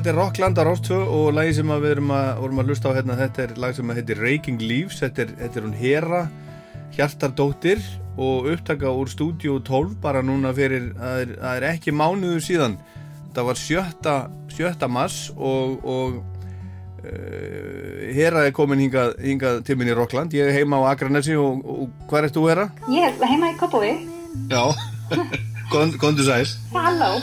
[0.00, 3.16] Þetta er Rocklandar Rostfö og lagi sem við erum að, vorum að hlusta á hérna,
[3.18, 6.20] þetta er lag sem heitir Raking Leaves, þetta er, þetta er hún Hera
[6.94, 7.82] Hjartardóttir
[8.16, 12.78] og upptaka úr Studio 12 bara núna fyrir, það er, það er ekki mánuður síðan,
[13.26, 14.16] þetta var sjötta,
[14.56, 16.16] sjötta mars og, og
[17.04, 21.36] uh, Hera er komin hingað, hingað til minni í Rockland, ég er heima á Akranesi
[21.36, 22.70] og, og hvað ert þú Hera?
[22.88, 23.92] Ég er heima í Kópaví.
[24.48, 24.64] Já,
[26.00, 26.48] kondu sæl.
[26.72, 27.18] Halló.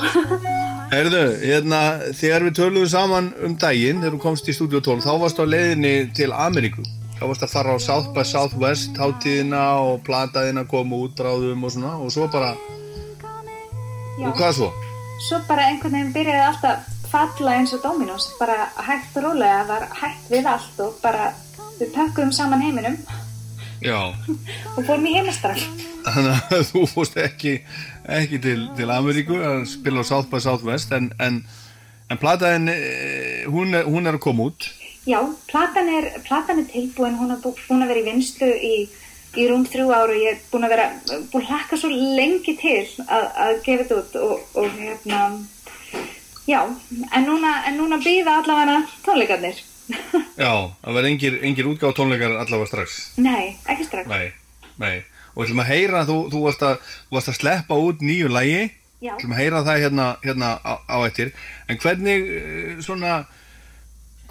[0.88, 1.80] Herðu, hérna,
[2.16, 5.44] þegar við töluðum saman um daginn, þegar þú komst í Studio 12, þá varst á
[5.44, 6.86] leiðinni til Ameríku.
[7.18, 11.74] þá varst að fara á South by Southwest hátíðina og plataðina koma út bráðum og
[11.74, 12.54] svona og svo bara,
[14.22, 14.30] Já.
[14.30, 14.72] og hvað svo?
[15.28, 19.90] Svo bara einhvern veginn byrjaði alltaf falla eins og Dominos, bara hægt og rólega, var
[19.92, 21.34] hægt við allt og bara
[21.82, 22.96] við pökkum saman heiminum
[24.78, 25.60] og fórum í heimastral.
[26.08, 27.54] þannig að þú fórst ekki,
[28.20, 31.42] ekki til, til Ameríku að spila á South by Southwest en, en,
[32.10, 34.70] en plataðin, eh, hún hún er að koma út.
[35.08, 35.20] Já,
[35.52, 38.74] platan er, platan er tilbúin, hún er bú- búin að vera í vinslu í,
[39.40, 40.88] í rúm þrjú og ég er búin að vera,
[41.32, 45.22] búin að hlakka svo lengi til að, að gefa þetta út og, og hérna,
[46.48, 46.60] já,
[47.14, 49.64] en núna, núna býða allavega tónleikarnir.
[50.44, 50.52] Já,
[50.84, 52.98] það verði engir, engir útgáð tónleikar allavega strax.
[53.22, 54.10] Nei, ekki strax.
[54.12, 54.34] Nei,
[54.82, 54.96] nei.
[55.34, 58.62] Og við ætlum að heyra, þú, þú, varst að, varst að sleppa út nýju lægi,
[59.02, 59.12] Já.
[59.12, 61.34] við ætlum að heyra það hérna, hérna á, á eftir.
[61.70, 63.20] En hvernig, eh, svona,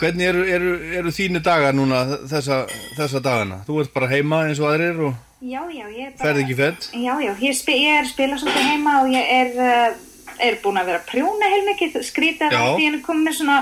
[0.01, 2.65] hvernig eru, eru, eru þínu dagar núna þessa,
[2.99, 3.63] þessa dagana?
[3.69, 6.25] Þú ert bara heima eins og aðrir og Já, já, ég er bara...
[6.25, 6.87] ferð ekki fett?
[6.97, 10.57] Já, já, ég, spi, ég er að spila svolítið heima og ég er, uh, er
[10.63, 13.59] búin að vera að prjóna heilmikið, skrítið að því en komið með svona,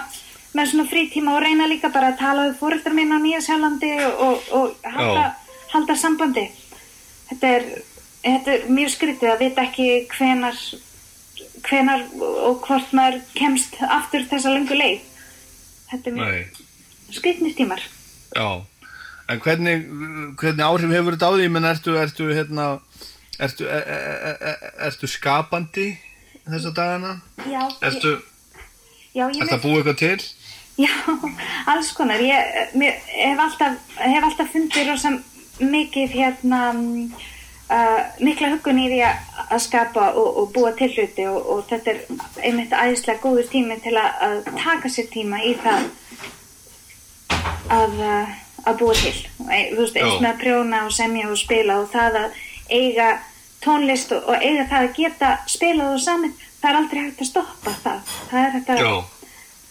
[0.55, 3.93] með svona frítíma og reyna líka bara að tala við fóreldrar mín á Nýja Sjálandi
[4.07, 5.25] og, og, og halda,
[5.73, 6.45] halda sambandi.
[7.31, 7.65] Þetta er,
[8.27, 10.61] þetta er mjög skrítið að vita ekki hvenar,
[11.67, 15.03] hvenar og hvort maður kemst aftur þessa löngu leið.
[15.91, 16.71] Þetta er mjög Nei.
[17.19, 17.83] skrítnir tímar.
[18.35, 18.49] Já.
[19.25, 19.87] En hvernig,
[20.37, 21.51] hvernig áhrif hefur þetta á því?
[21.55, 22.69] Menn ertu, ertu, hérna,
[23.41, 25.87] ertu, er, er, er, ertu skapandi
[26.45, 27.15] þessa dagana?
[27.49, 28.19] Já, Ertu,
[29.17, 30.27] já, ég ertu að búa eitthvað til?
[30.77, 30.91] Já,
[31.70, 32.20] alls konar.
[32.20, 32.35] Ég
[32.75, 35.12] hef, alltaf, hef alltaf fundið rosa
[35.62, 37.12] mikið hérna, mm,
[37.70, 41.95] uh, mikla huggun í því að, skapa og, og búa til hluti og, og þetta
[41.95, 42.01] er
[42.43, 45.87] einmitt æðislega góður tími til að, að taka sér tíma í það
[47.70, 48.35] að, uh,
[48.66, 49.14] að búa til.
[49.39, 50.20] Þú veist, eins Já.
[50.25, 52.43] með að prjóna og semja og spila og það að
[52.75, 53.12] eiga
[53.64, 57.31] tónlist og, og eiga það að geta spilað og saman, það er aldrei hægt að
[57.31, 58.16] stoppa það.
[58.33, 58.89] Það er hægt að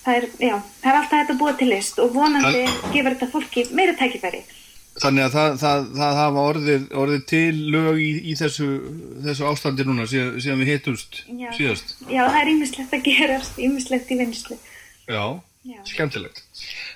[0.03, 3.65] það er, já, það er alltaf að búa til list og vonandi gefur þetta fólki
[3.75, 4.43] meira tækifæri.
[4.93, 8.67] Þannig að það, það, það hafa orðið, orðið til lög í, í þessu,
[9.25, 11.23] þessu ástandi núna síðan, síðan við hittumst
[11.57, 11.95] síðast.
[12.05, 14.59] Já, það er ýmislegt að gerast, ýmislegt í vinslu.
[15.09, 15.23] Já,
[15.65, 15.79] Já.
[15.89, 16.43] skemmtilegt.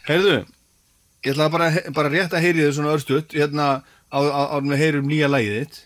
[0.05, 0.37] Heyrðu,
[1.25, 3.67] ég ætla bara, bara rétt að heyri þið svona örstutt, hérna
[4.13, 5.81] á, á, á við heyrum nýja lagið þitt.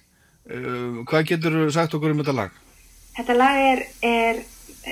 [0.52, 2.62] Uh, hvað getur sagt okkur um þetta lag?
[3.16, 4.44] Þetta lag er, er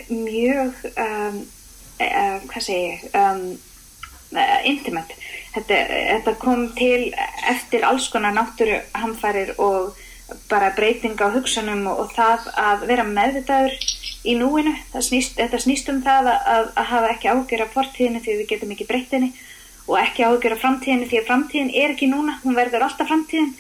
[0.08, 1.40] mjög, um,
[2.00, 3.44] uh, hvað segi ég, um,
[4.36, 5.18] uh, intimate.
[5.56, 7.10] Þetta, þetta kom til
[7.50, 9.98] eftir alls konar náttúruhamfærir og
[10.50, 13.78] bara breyting á hugsunum og, og það að vera meðvitaður
[14.30, 14.76] í núinu.
[14.94, 18.74] Snýst, þetta snýst um það að, að hafa ekki ágjör af fortíðinu því við getum
[18.76, 19.32] ekki breytt henni
[19.90, 23.56] og ekki ágjör af framtíðinu því að framtíðin er ekki núna, hún verður alltaf framtíðin.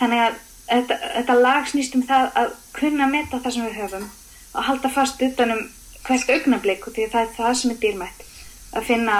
[0.00, 0.38] Þannig að
[0.70, 4.08] þetta, þetta lag snýst um það að kunna meta það sem við höfum
[4.50, 5.68] og halda fast utanum
[6.06, 8.24] hvert augnablik og því að það er það sem er dýrmætt.
[8.70, 9.16] Að finna,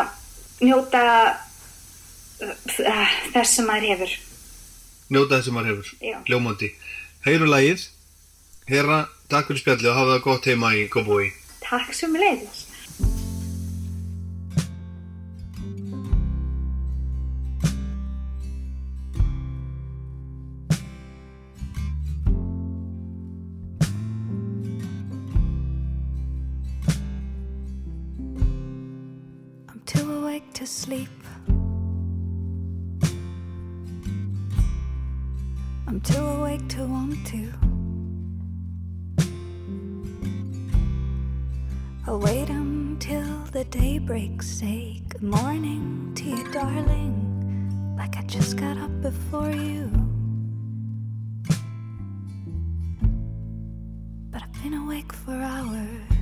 [0.62, 1.05] njóta
[2.47, 4.16] uh, þess sem maður hefur.
[5.11, 6.16] Njóta þess sem maður hefur, Já.
[6.31, 6.72] ljómandi.
[7.26, 7.87] Heyrum lagið,
[8.70, 11.31] herra, takk fyrir spjallið og hafa það gott heima í Kópói.
[11.66, 12.64] Takk sem leiðis.
[12.64, 12.70] I'm
[30.61, 31.08] to sleep.
[35.88, 37.50] I'm too awake to want to.
[42.06, 44.46] I'll wait until the day breaks.
[44.48, 47.16] Say good morning to you, darling.
[47.96, 49.90] Like I just got up before you.
[54.30, 56.20] But I've been awake for hours.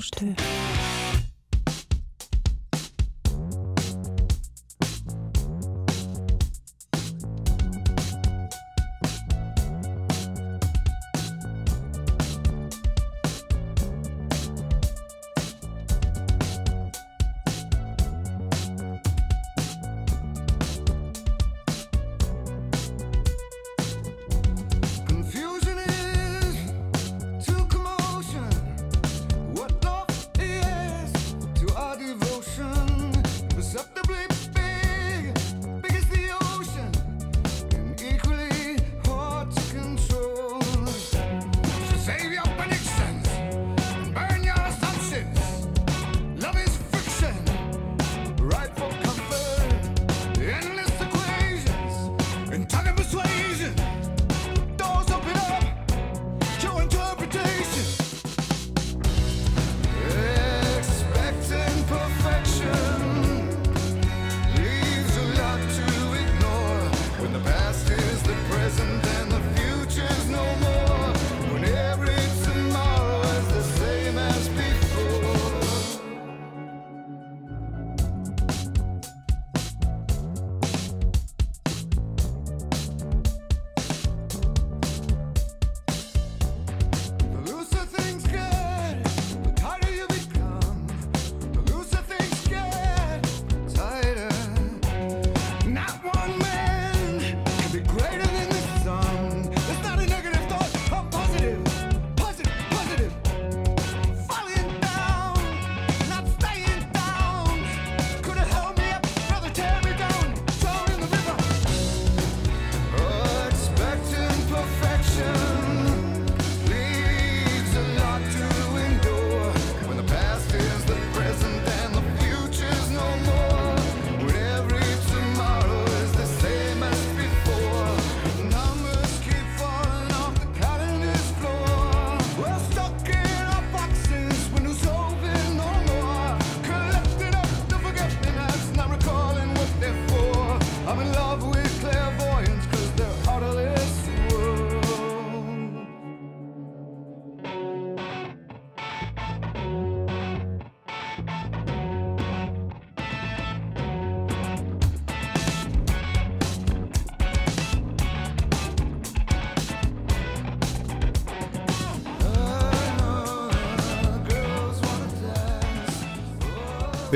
[0.00, 0.79] Rockland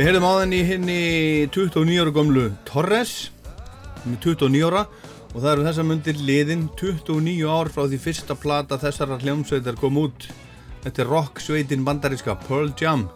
[0.05, 0.95] Við heyrðum á þenni henni
[1.49, 3.13] 29 ára gömlu Torres.
[4.05, 4.83] Er 29 ára
[5.31, 9.97] og það eru þessa myndir liðin 29 ár frá því fyrsta plata þessara hljómsveitar kom
[10.03, 10.27] út.
[10.83, 13.07] Þetta er rock sveitin bandaríska Pearl Jam.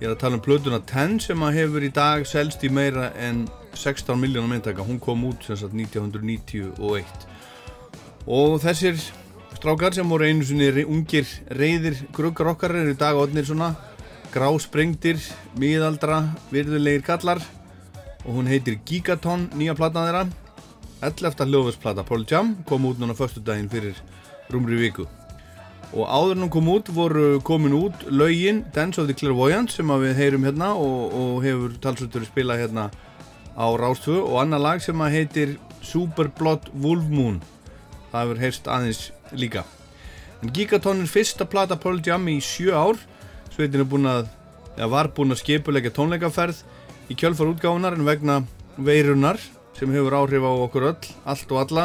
[0.00, 3.12] Ég er að tala um plötuna 10 sem að hefur í dag selst í meira
[3.14, 3.44] en
[3.78, 7.06] 16 miljónum myndaka hún kom út sem sagt 1991
[8.26, 8.98] og þessir
[9.54, 13.76] strákar sem voru einu sinni re- ungir reyðir gruggar okkar eru í dag odnir svona
[14.30, 15.18] grásprengdir,
[15.58, 16.22] miðaldra,
[16.52, 17.40] virðulegir kallar.
[18.24, 20.24] Og hún heitir Gigaton, nýja platan þeirra.
[21.00, 21.46] 11.
[21.48, 23.96] hljóðversplata Pearl Jam kom út núna förstu daginn fyrir
[24.52, 25.06] rúmri viku.
[25.96, 29.88] Og áður en hún kom út voru komin út lögin Dance of the Clairvoyant sem
[29.88, 32.90] við heyrum hérna og, og hefur talsvöldur spilað hérna
[33.56, 34.20] á Rástvö.
[34.20, 37.40] Og annar lag sem heitir Super Blood Wolf Moon.
[38.12, 39.02] Það hefur heyrst aðeins
[39.32, 39.64] líka.
[40.44, 43.00] En Gigaton er fyrsta plata Pearl Jam í sjö ár
[43.60, 44.28] Sveitin er búin að,
[44.78, 46.62] eða var búin að skipulegja tónleikaferð
[47.12, 48.38] í kjölfar útgáðunar en vegna
[48.80, 49.36] veirunar
[49.76, 51.84] sem hefur áhrif á okkur öll, allt og alla,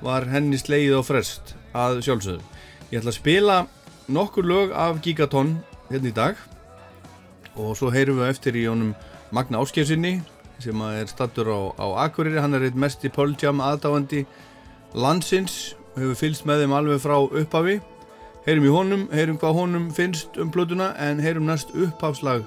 [0.00, 2.40] var henni sleið og frest að sjálfsögðu.
[2.88, 3.58] Ég ætla að spila
[4.08, 5.58] nokkur lög af Gigaton
[5.90, 6.40] hérna í dag
[7.60, 8.96] og svo heyrum við eftir í honum
[9.36, 10.14] Magna Áskjörsinni
[10.64, 14.24] sem er stattur á, á Akureyri, hann er eitt mest í Pöljam aðdáðandi
[14.96, 17.82] landsins og hefur fylst með þeim alveg frá upphafi
[18.42, 22.42] Heyrum í honum, heyrum hvað honum finnst um blötuna en heyrum næst uppháslag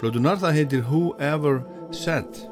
[0.00, 1.62] blötunar, það heitir Whoever
[1.96, 2.49] Said.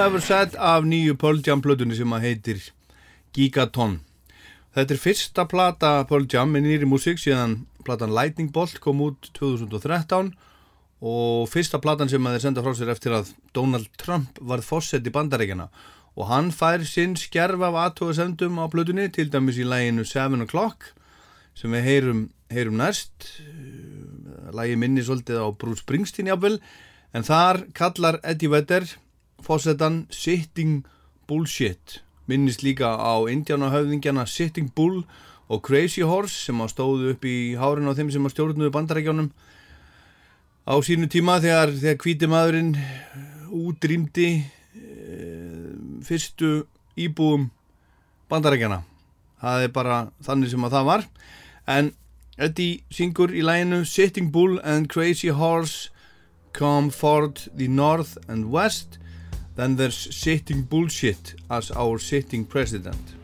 [0.00, 2.60] Whoever Said af nýju Pearl Jam plötunni sem að heitir
[3.36, 3.98] Gigaton.
[4.72, 9.28] Þetta er fyrsta plata Pearl Jam með nýri músík síðan platan Lightning Bolt kom út
[9.36, 10.30] 2013
[11.04, 15.04] og fyrsta platan sem að þeir senda frá sér eftir að Donald Trump varð fósett
[15.04, 15.68] í bandarækjana
[16.16, 20.94] og hann fær sinn skerf af aðtóðasendum á plötunni til dæmis í læginu 7 O'Clock
[21.52, 23.28] sem við heyrum, heyrum næst
[24.56, 26.56] lægi minni svolítið á Bruce Springsteen jafnvel
[27.12, 28.88] en þar kallar Eddie Vedder
[29.46, 30.84] fósettan Sitting
[31.28, 32.00] Bullshit.
[32.26, 35.04] Minnist líka á indjánahöfðingjana Sitting Bull
[35.50, 39.30] og Crazy Horse sem að stóðu upp í hárin á þeim sem að stjórnuðu bandarækjónum
[40.70, 42.74] á sínu tíma þegar, þegar hvíti maðurinn
[43.50, 44.44] útrýmdi e,
[46.06, 46.52] fyrstu
[46.94, 47.48] íbúum
[48.30, 48.84] bandarækjana
[49.40, 51.06] það er bara þannig sem að það var.
[51.66, 51.92] En
[52.40, 55.90] Eddie syngur í læginu Sitting Bull and Crazy Horse
[56.52, 58.98] come forth the north and west
[59.56, 63.14] then there's sitting bullshit as our sitting president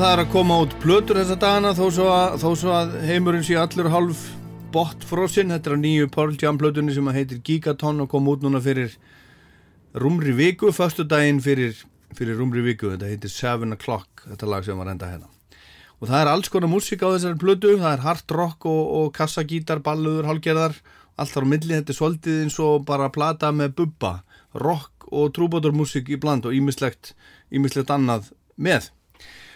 [0.00, 3.44] það er að koma út plötur þessa dagana þó svo að, þó svo að heimurinn
[3.46, 4.22] sé allur hálf
[4.74, 5.52] botfrosinn.
[5.54, 8.62] Þetta er á nýju Pearl Jam plötunni sem að heitir Gigaton og kom út núna
[8.64, 8.96] fyrir
[9.94, 11.76] rúmri viku, förstu daginn fyrir,
[12.16, 12.90] fyrir rúmri viku.
[12.94, 15.30] Þetta heitir Seven O'Clock, þetta lag sem var enda hérna.
[16.00, 19.12] Og það er alls konar músík á þessari plötu, það er hard rock og, og
[19.14, 20.74] kassagítar, balluður, hálgerðar,
[21.14, 24.16] allt þar á milli, þetta er svolítið eins og bara plata með bubba,
[24.58, 27.14] rock og trúbátormúsík í bland og ímislegt,
[27.54, 28.90] ímislegt annað með.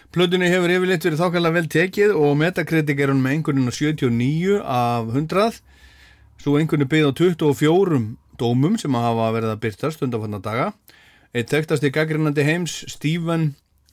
[0.09, 5.11] Plötunni hefur yfirleitt verið þákvæmlega vel tekið og Metacritic er hún með einhvern 79 af
[5.13, 5.59] 100
[6.41, 7.99] svo einhvern er byggð á 24
[8.41, 10.71] dómum sem hafa verið að byrtast undanfanna daga.
[11.29, 13.51] Eitt þekktasti gaggrinandi heims Stephen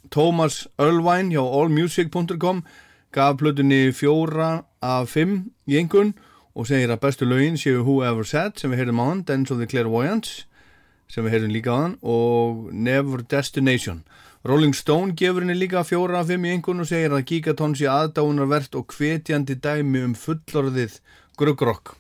[0.09, 2.64] Thomas Erlewine hjá allmusic.com
[3.12, 5.38] gaf plötunni 4 af 5
[5.68, 6.14] í einhvern
[6.56, 9.60] og segir að bestu lögin séu Whoever Said sem við heyrðum á hann Dance of
[9.60, 10.47] the Clairvoyants
[11.12, 14.06] sem við heyrðum líka á hann og Never Destination
[14.47, 17.89] Rolling Stone gefur henni líka fjóra af fimm í einhvern og segir að Gigaton sé
[17.90, 21.01] aðdánarvert og hvetjandi dæmi um fullorðið
[21.40, 21.97] gruggrokk.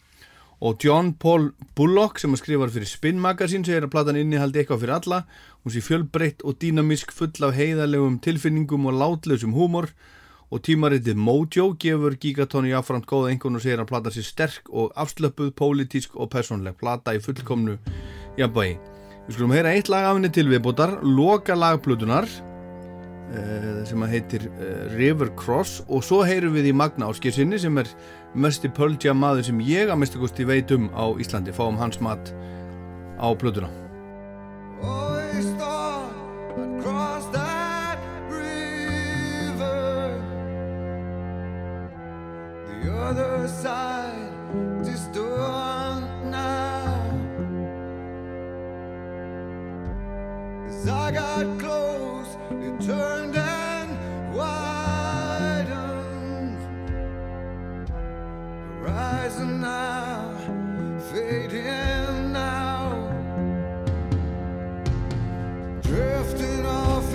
[0.62, 4.94] Og John Paul Bullock sem skrifar fyrir Spin Magazine segir að platan innihaldi eitthvað fyrir
[5.00, 5.20] alla.
[5.64, 9.90] Hún sé fjölbreytt og dýnamisk full af heiðalegum tilfinningum og látlausum húmor
[10.46, 14.70] og tímaritið Mojo gefur Gigaton í afframt góða einhvern og segir að platan sé sterk
[14.70, 16.78] og afslöpuð, pólitísk og personleg.
[16.78, 17.80] Plata í fullkomnu
[18.38, 18.95] jafnvægi.
[19.26, 24.44] Við skulum heyra eitt lag af henni til viðbútar, loka lagplutunar uh, sem að heitir
[24.52, 27.90] uh, River Cross og svo heyrum við í Magna Áskirsinni sem er
[28.38, 31.98] mesti Pearl Jam maður sem ég að mista kosti veit um á Íslandi, fáum hans
[31.98, 32.30] mat
[33.18, 33.26] á.
[42.66, 43.95] The other side
[50.88, 54.76] I got close, it turned and widened.
[59.60, 60.32] Now,
[61.10, 63.12] fading now.
[65.82, 67.12] Drifting off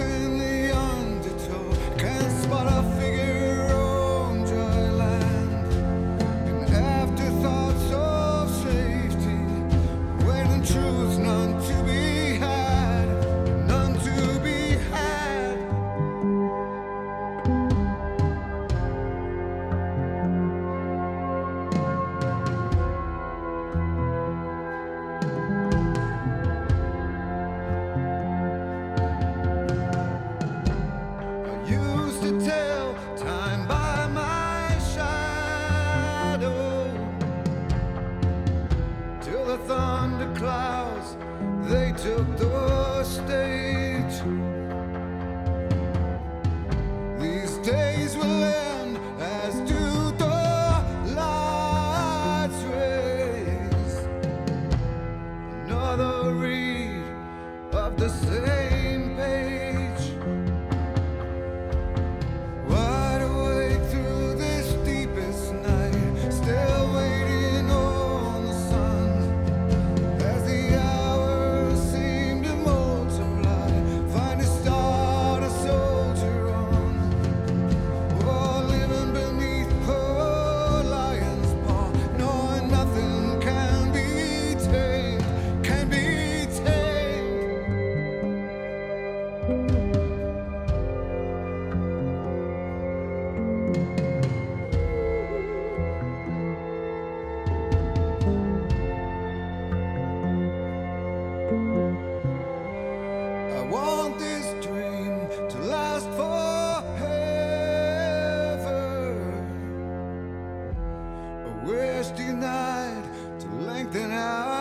[112.16, 113.04] denied
[113.40, 114.61] to lengthen our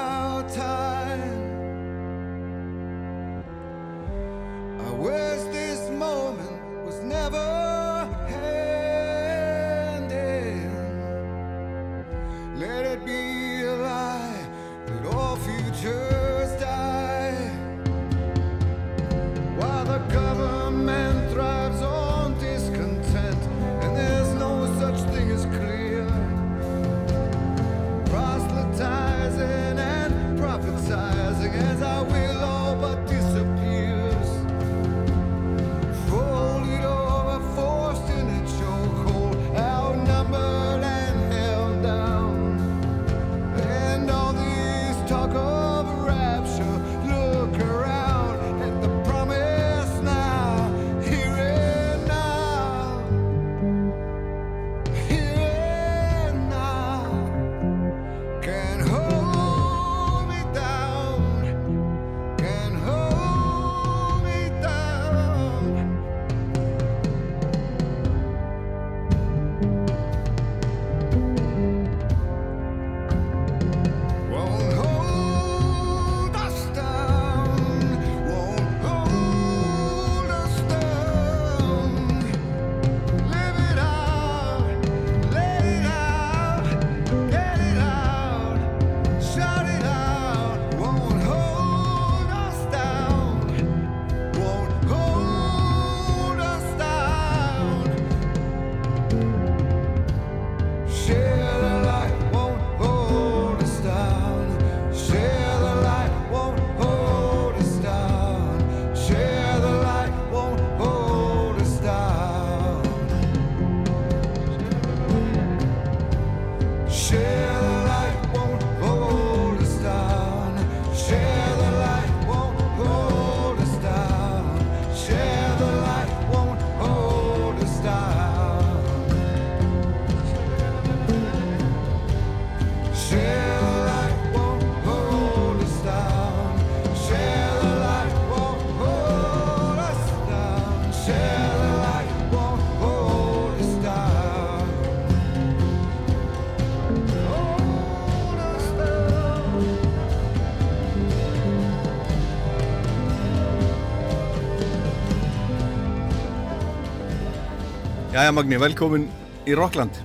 [158.21, 159.05] Jæja Magni, velkomin
[159.49, 159.97] í Rockland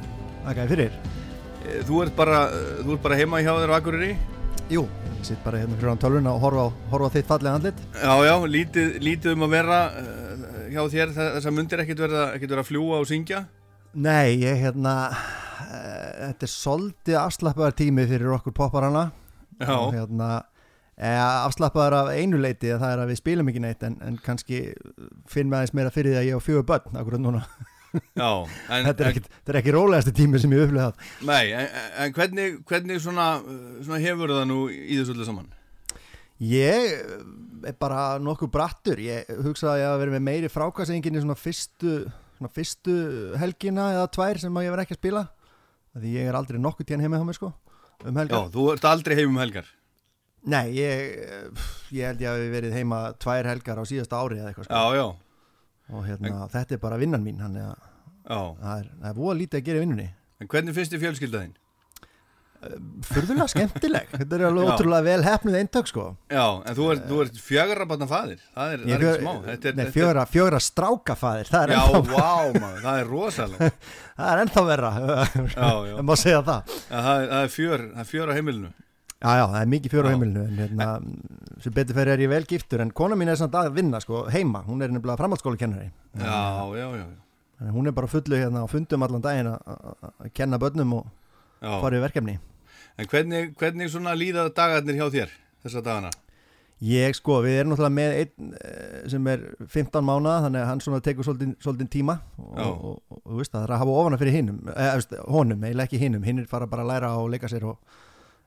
[0.45, 0.93] Þakka fyrir.
[1.65, 4.15] Eh, Þú ert bara, eh, þú ert bara heima hjá þér á Akureyri?
[4.71, 4.85] Jú,
[5.17, 7.75] ég sitt bara hérna fyrir án tölvun og horfa horfa þitt fallega andlit.
[7.91, 11.13] Já, já, lítið, lítið um að vera uh, hjá þér.
[11.17, 13.43] Þess að mundir ekkert verða, ekkert verða að fljúa og syngja?
[13.93, 14.95] Nei, ég hérna
[16.15, 19.11] Þetta er soldið afslappaðar tími fyrir okkur popparana.
[19.59, 19.75] Já.
[19.75, 20.43] og hérna
[20.95, 24.17] eh, afslappaðar af einu leiti að það er að við spilum ekki neitt en, en
[24.23, 24.73] kannski
[25.27, 27.43] finn með aðeins meira fyrir því að ég á fjögur börn akkurat núna
[28.15, 28.29] Já,
[28.75, 29.23] en, þetta, er ekki,
[29.61, 31.05] ekki rólegasti tími sem ég upplifað.
[31.27, 31.69] Nei, en,
[32.05, 33.27] en hvernig, hvernig svona,
[33.85, 35.51] svona hefur það nú í þessu öllu saman?
[36.45, 36.97] Ég
[37.65, 38.99] er bara nokkuð brattur.
[38.99, 41.93] Ég hugsa að ég hafa verið með meiri frákvæðsengin í svona fyrstu,
[42.39, 42.97] svona fyrstu
[43.39, 45.23] helgina eða tvær sem að ég verið ekki að spila.
[45.95, 47.53] Því ég er aldrei nokkuð tíðan heima hjá mér sko
[48.03, 49.67] um Já, helgar þú ert aldrei heim um helgar?
[50.45, 51.29] Nei, ég,
[51.95, 54.75] ég held ég hafi verið heima tvær helgar á síðasta ári eða eitthvað sko.
[54.75, 55.07] Já, já
[55.93, 57.91] og hérna, þetta er bara vinnan mín þannig að
[58.25, 60.07] það er, er voða lítið að gera vinnunni.
[60.41, 61.53] En hvernig finnst þið fjölskyldaðinn?
[63.05, 64.07] Furðulega skemmtileg.
[64.19, 66.05] Þetta er alveg ótrúlega vel hefnuð eintök sko.
[66.31, 68.39] Já, en þú ert, ert fjögara barna faðir.
[68.55, 69.33] Það er, Ég er ekki smá.
[69.53, 69.83] Er, Nei,
[70.33, 73.69] fjögra strákafæðir Það er Já, vá maður, það er rosalega
[74.17, 74.91] Það er ennþá verra.
[74.95, 75.93] Já, já.
[75.93, 76.73] Það má segja það.
[76.73, 78.73] Já, það, er, það, er fjör, það er fjör á heimilinu
[79.25, 80.87] Já, já, það er mikið fjör á heimilinu en hérna,
[81.63, 84.25] sem betur fyrir er ég vel giftur en kona mín er samt að vinna sko,
[84.29, 87.71] heima hún er nefnilega framhaldsskóla kennari Já, já, já, já.
[87.73, 91.07] hún er bara fullu hérna á fundum allan daginn að- kenna börnum og
[91.61, 91.79] Já.
[91.81, 92.37] fara í verkefni
[92.97, 95.33] En hvernig, hvernig svona líða dagarnir hjá þér
[95.65, 96.11] þessa dagana?
[96.85, 100.81] Ég sko, við erum náttúrulega með einn eh, sem er 15 mánuða þannig að hann
[100.83, 102.65] svona tekur svolítið, svolítið tíma og, Já.
[102.67, 105.63] og, og, og, þú veist það er að hafa ofana fyrir hinnum eh, veist, honum,
[105.63, 107.79] eiginlega ekki hinnum, hinnir fara bara að læra og leika sér og,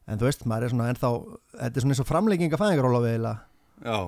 [0.09, 1.11] en þú veist, maður er svona ennþá
[1.53, 3.35] þetta er svona eins og framlegging að fæðingaróla
[3.79, 3.99] Já,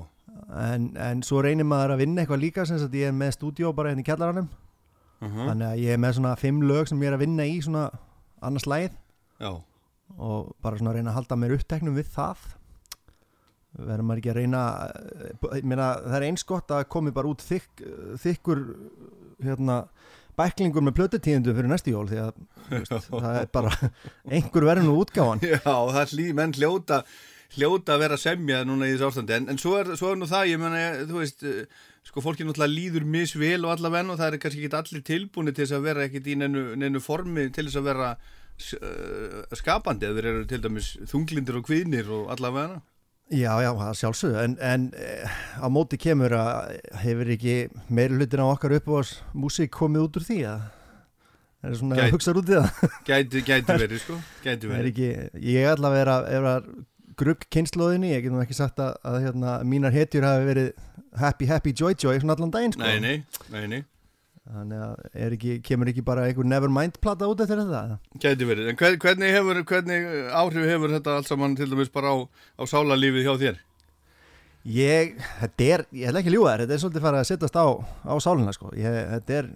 [0.59, 3.71] en, en svo reynir maður að vinna eitthvað líka sem sagt ég er með stúdíó
[3.77, 4.49] bara hérna í kjallaranum.
[5.21, 5.49] Mhm.
[5.51, 7.91] þannig að ég er með svona fimm lög sem ég er að vinna í svona
[8.41, 8.95] annars lægið
[9.41, 9.51] já,
[10.17, 12.47] og bara svona að reyna að halda mér uppteknum við það.
[13.77, 14.63] Verður maður ekki að reyna
[15.53, 17.85] eh, meina það er eins gott að komi bara út þykk,
[18.25, 18.65] þykkur
[19.45, 19.77] hérna
[20.41, 22.41] bæklingur með plötutíðindum fyrir næstu jól því að
[22.71, 23.75] veist, það er bara
[24.31, 25.45] einhver verður nú útgáfan.
[25.55, 27.05] Já, það er lí, menn hljóta
[27.57, 29.37] hljóta að vera að semja núna í þessu ástandi.
[29.37, 32.47] En, en svo, er, svo er nú það, ég menna þú veist, eh, sko fólki
[32.47, 35.89] náttúrulega líður misvel og allaveg og það er kannski ekki allir tilbúni til þess að
[35.89, 40.47] vera ekkit í neinu, neinu formi til þess að vera uh, skapandi eða þeir eru
[40.49, 42.81] til dæmis þunglindir og kviðnir og allavega
[43.31, 46.73] Já, já, það sjálfsögðu, en, en eh, á móti kemur að
[47.05, 47.53] hefur ekki
[47.95, 48.99] meiri hlutin á okkar upp á
[49.39, 50.65] músík komið út úr því að
[51.61, 52.81] það er svona Gæti- að hugsa út í það?
[53.11, 54.91] Gæti, gæti verið, sko, gæti er verið.
[54.91, 56.69] ekki, ég er allavega er að, er að
[57.21, 60.73] grugg kynnslóðinni, ég get nú ekki sagt að, að hérna, mínar hetjur hafi verið
[61.21, 62.83] happy, happy, joy, joy, svona allan daginn sko.
[62.83, 63.17] Nei, nei,
[63.55, 63.83] nei, nei
[64.51, 68.79] Þannig að ekki, kemur ekki bara einhver Nevermind plata út eftir þetta Gæti verið, en
[68.81, 70.07] hver, hvernig, hefur, hvernig
[70.41, 72.17] áhrif hefur þetta allt saman til dæmis bara á,
[72.59, 73.61] á sálarlífið hjá þér?
[74.71, 77.57] Ég, þetta er, ég ætla ekki að ljúga þér, þetta er svolítið farið að sittast
[77.57, 78.73] á, á sálina sko.
[78.77, 79.49] ég, þetta er,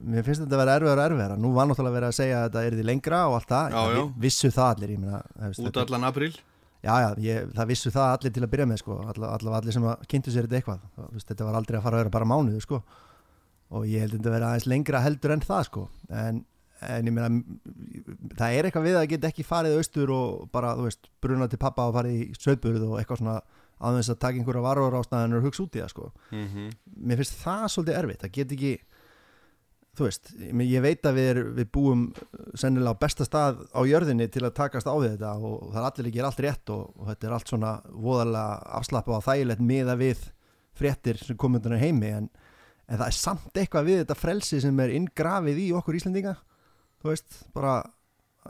[0.00, 2.48] mér finnst þetta að vera erfiðar og erfiðar nú var náttúrulega verið að segja að
[2.50, 4.02] þetta er því lengra og allt það, Já, já.
[4.26, 6.32] vissu það allir ég meina, veist, Út allan apríl?
[6.80, 9.76] Já, já, ég, það vissu það allir til að byrja með sko, allavega alla, allir
[9.76, 12.82] sem kynntu sér þetta eitthvað þetta var aldrei að fara að vera bara mánuðu sko.
[13.70, 15.86] Og ég held að þetta vera aðeins lengra heldur en það sko.
[16.10, 16.42] en,
[16.88, 17.30] en ég meina
[18.38, 21.60] það er eitthvað við að geta ekki farið austur og bara, þú veist, bruna til
[21.62, 23.40] pappa og farið í söðburð og eitthvað svona
[23.80, 26.10] aðeins að taka einhverja varur ástæðan og hugsa út í það sko.
[26.36, 26.70] Mhm.
[27.06, 28.74] mér finnst það svolítið erfitt það get ekki
[30.00, 32.02] þú veist, ég veit að við, er, við búum
[32.58, 36.10] sennilega á besta stað á jörðinni til að takast á þetta og það er allir
[36.10, 40.22] ekki allt rétt og, og þetta er allt svona voðalega afslappa og þægilegt miða við
[40.78, 42.30] fréttir sem komum undan heimi en,
[42.90, 46.34] en það er samt eitthvað við þetta frelsi sem er inngrafið í okkur Íslendinga
[47.00, 47.78] þú veist, bara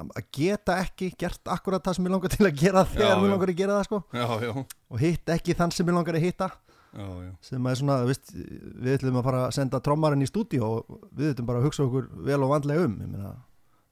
[0.00, 3.22] að að geta ekki gert akkurat það sem ég langar til að gera þegar já.
[3.26, 4.52] langar að gera það sko Já, já.
[4.94, 6.46] og hitt ekki þann sem ég langar að hitta
[6.90, 7.06] Já,
[7.46, 11.32] sem er svona, veist, við ætlum að fara að senda trommarinn í stúdíu og við
[11.34, 13.34] ætlum bara að hugsa okkur vel og vandlega um ég meina,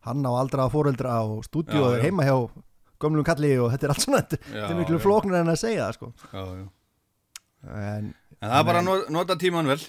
[0.06, 2.00] hann á aldraða fóreldra og stúdíu já.
[2.06, 2.34] heima hjá
[3.02, 5.98] gömlum kalli og þetta er allt svona þetta er miklu flóknar en að segja það
[5.98, 6.66] sko Já, já.
[7.74, 9.80] en, En það er bara að not- nota tíman vel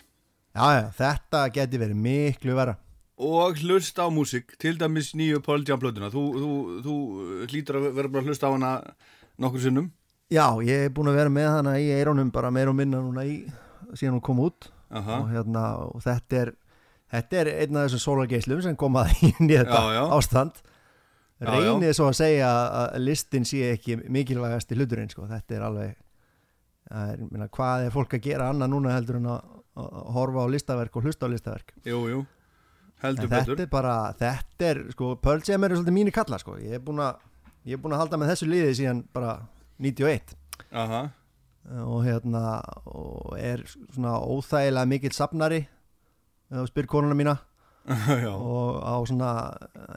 [0.55, 2.77] já, þetta geti verið miklu vera
[3.19, 6.51] og hlusta á músík til dæmis nýju Paul Jam plötuna þú, þú,
[6.85, 6.93] þú
[7.51, 8.71] hlýtur að vera bara að hlusta á hana
[9.39, 9.89] nokkur sinnum
[10.31, 13.25] já, ég er búin að vera með hana í eirónum bara meir og minna núna
[13.27, 13.41] í
[13.93, 15.19] síðan hún kom út Aha.
[15.21, 16.53] og, hérna, og þetta er
[17.11, 20.03] þetta er einn af þessum sólargeislum sem kom að inn í þetta Já, já.
[20.17, 20.63] ástand
[21.39, 21.51] Já, já.
[21.55, 22.47] reynið svo að segja
[22.81, 25.27] að listin sé ekki mikilvægast í hluturinn sko.
[25.29, 25.93] þetta er alveg
[26.89, 30.47] er, minna, hvað er fólk að gera annað núna heldur en að, að horfa á
[30.53, 32.19] listaverk og hlusta á listaverk Jú, jú
[32.99, 33.63] Heldur en þetta betur.
[33.63, 36.57] er bara, þetta er sko, Pearl Jam eru svolítið mínir kallar sko.
[36.59, 37.21] ég er búin að
[37.65, 39.37] ég er búin að halda með þessu liði síðan bara
[39.79, 40.35] 91
[40.75, 41.01] Aha.
[41.85, 42.43] og hérna
[42.91, 45.15] og er svona óþægilega mikill
[46.49, 47.37] þú spyr konuna mína
[48.33, 49.31] og á svona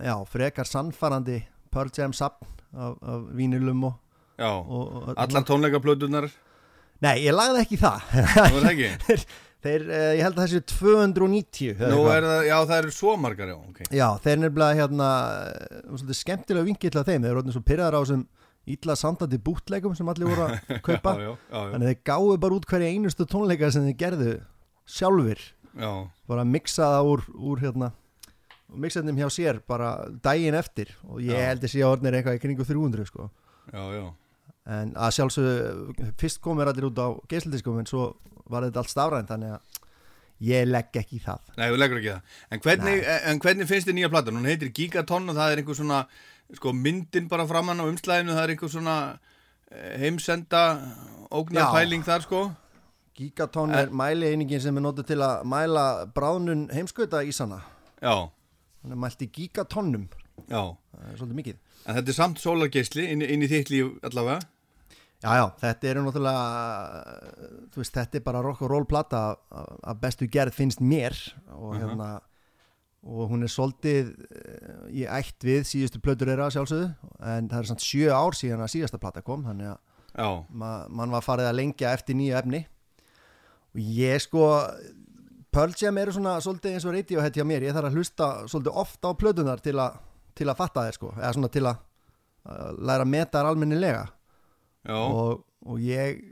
[0.04, 1.42] já, frekar sannfarandi
[1.72, 3.98] Pearl Jam safn af, af vínilum og,
[4.38, 6.28] Já, og, og allar tónleikaplötunar
[7.02, 9.16] Nei, ég lagði ekki það er það ekki?
[9.62, 12.16] þeir, eh, ég held að þessi 290 eða Nú eitthvað.
[12.16, 13.80] er það, já það eru svo margar já, ok.
[13.90, 15.08] Já, þeir nefnilega hérna
[15.48, 17.22] eh, svolítið skemmtilega vingill af þeim.
[17.26, 18.24] Þeir eru orðin svo pyrraðar á þessum
[18.72, 20.52] illa samtandi bútleikum sem allir voru að
[20.86, 21.14] kaupa.
[21.18, 21.72] Já, já, já, já.
[21.74, 24.34] þannig þeir gáðu bara út hverja einustu tónleika sem þeir gerðu
[24.86, 25.40] sjálfur
[25.72, 25.90] Já.
[26.28, 27.92] bara mixa það úr, úr hérna
[29.08, 29.92] þeim hjá sér bara
[30.24, 30.90] daginn eftir.
[31.08, 33.30] Og ég held að sé að orðin er eitthvað í kringu 300 sko.
[33.72, 34.04] Já, já.
[34.72, 38.12] En að sjálfsögðu fyrst komur allir út á geislindiskum en svo
[38.50, 39.80] var þetta allt stafrænt þannig að
[40.42, 41.50] ég legg ekki í það.
[41.58, 42.38] Nei, við leggur ekki það.
[42.50, 44.38] En hvernig, en hvernig finnst þið nýja platan?
[44.40, 46.00] Hún heitir Gigaton og það er einhver svona
[46.56, 48.96] sko myndin bara framann á umslæðinu það er einhver svona
[49.70, 50.62] eh, heimsenda
[51.30, 52.42] ógnarpæling þar sko.
[53.16, 55.86] Gigaton er mælieiningin sem er notið til að mæla
[56.16, 57.60] bráðnun heimskauta ísana
[58.02, 58.32] Já.
[58.82, 60.08] Hann er mælt í gigatonnum.
[60.50, 60.74] Já.
[61.14, 61.58] Svolítið mikið.
[61.86, 64.42] En þetta er samt sólargeisli inn, inn í þitt líf allavega
[65.22, 66.42] Já, já, þetta er náttúrulega
[67.70, 69.20] þú veist, þetta er bara rock og roll plata
[69.54, 71.14] af- af bestu gerð finnst mér
[71.54, 71.80] og Mhm.
[71.82, 72.08] hérna
[73.04, 74.10] og hún er soldið
[74.90, 78.72] í ætt við síðustu plötur þeirra sjálfsögðu en það er samt sjö ár síðan að
[78.74, 79.78] síðasta plata kom þannig að
[80.50, 82.66] ma mann var farið að lengja eftir nýju efni
[83.74, 84.68] og ég sko
[85.52, 88.76] Pearl Jam eru svona svolítið eins og Radiohead hjá mér, ég þarf að hlusta svolítið
[88.76, 89.90] ofta á plötunar til, a,
[90.34, 91.76] til að fatta þeir sko, eða svona til að
[92.48, 94.08] að læra að meta þær almennilega.
[94.90, 96.22] Og, og ég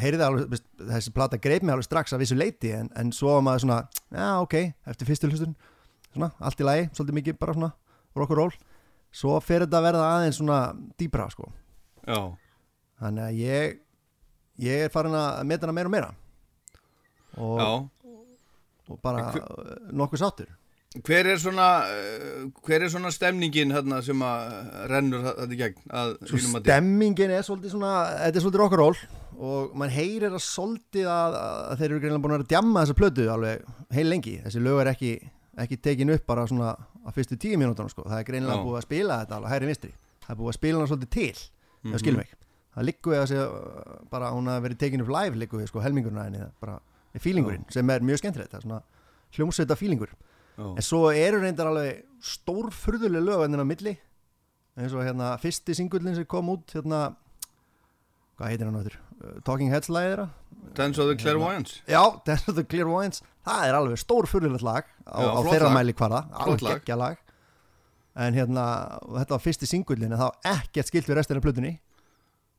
[0.00, 3.44] heyrði alveg, þessi plata greip mig alveg strax að vissu leiti en, en svo var
[3.46, 3.78] maður svona,
[4.14, 4.56] já ok,
[4.88, 5.56] eftir fyrstu hlustun.
[6.12, 7.72] Svona, allt í lagi, svolítið mikið bara svona
[8.16, 8.54] rock and roll,
[9.14, 10.60] svo fer þetta að verða aðeins svona
[11.00, 11.50] dýbra sko.
[12.08, 12.20] Já.
[13.02, 13.76] þannig að ég
[14.64, 16.08] ég er farin að meta hana meira og meira.
[17.38, 17.60] Og,
[18.88, 19.28] og bara
[19.94, 20.48] nokkuð sáttur
[21.04, 24.52] Hver er svona uh, hver er svona stemningin hérna sem að
[24.88, 26.62] rennur þetta í gegn að mati?
[26.64, 27.90] stemmingin er svolítið svona
[28.22, 29.02] þetta er svolítið rock'n'roll
[29.38, 32.96] og mann heyrir að svolítið að, að þeir eru greinlega búin að að djamma þessa
[32.98, 35.12] plötu alveg heil lengi, þessi lög er ekki
[35.58, 38.64] ekki tekin upp bara svona á fyrstu tíu mínútonum sko, það er greinilega Já.
[38.64, 39.92] búið að spila þetta alveg hæri vinstri,
[40.24, 41.98] það er búið að spila hana svolítið til mm Mhm.
[42.02, 42.34] skilum ekki,
[42.74, 43.46] það liggur við að segja
[44.10, 46.80] bara hún hafi verið tekin upp live liggur við sko helmingurinn að henni, það bara
[47.14, 48.80] er fílingurinn sem er mjög skemmtilegt, það er svona
[49.36, 50.10] hljómsveita fílingur
[50.58, 50.66] Já.
[50.74, 53.94] en svo eru reyndar alveg stórfurðuleg lög ennina á milli.
[54.78, 57.12] Eins og hérna fyrsti singullin sem kom út hérna
[58.38, 58.98] hvað heitir hann áttur?
[59.46, 60.26] Talking Heads lagið þeirra?
[60.78, 61.80] Dance of the Clairvoyants.
[61.90, 63.22] Já, Dance of the Clairvoyants.
[63.46, 65.78] Það er alveg stórfurðulegt lag á, Já, á þeirra lag.
[65.78, 67.22] mæli hvaða alveg geggja lag.
[68.18, 68.64] En hérna,
[69.06, 71.74] þetta var fyrsti singullin en það var ekkert skilt við restina af plötunni.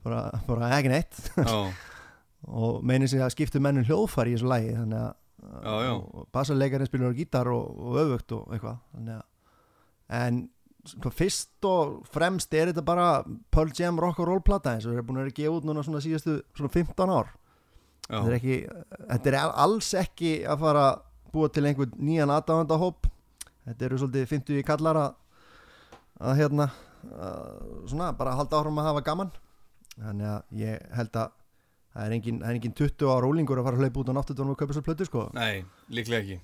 [0.04, 1.20] Bara, bara ekki neitt.
[1.36, 1.60] Já.
[2.64, 5.16] og meinir sig að skiptu mennum hljóðfari í þessu lagi þannig að
[6.36, 8.80] bassarleikarinn spilur gítar og, og öfugt og eitthvað
[10.10, 10.40] en
[10.88, 13.10] sko, fyrst og fremst er þetta bara
[13.54, 15.60] Pearl Jam rock and roll plata eins og þeir eru búin að vera að gefa
[15.60, 17.32] út núna svona síðustu svona 15 ár.
[18.10, 18.58] Þetta er, ekki,
[19.12, 23.10] þetta er alls ekki að fara að búa til einhvern nýjan aðdáðandahóp
[23.68, 25.12] þetta eru svolítið 50 kallar að,
[26.26, 27.60] að hérna að,
[27.92, 29.36] svona bara halda áfram að hafa gaman.
[30.00, 31.36] Þannig að ég held að
[32.00, 34.18] það er engin, það er engin 20 ára ólingur að fara að hlaupa út á
[34.18, 35.26] náttúrunum og kaupa svo plötu sko.
[35.36, 35.64] Nei,
[35.94, 36.38] líklega ekki.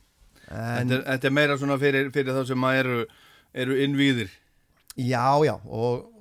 [0.46, 2.98] En- þetta, er, þetta er meira svona fyrir, fyrir þá sem að eru,
[3.66, 4.34] eru innvíðir.
[4.96, 6.12] Já, já, og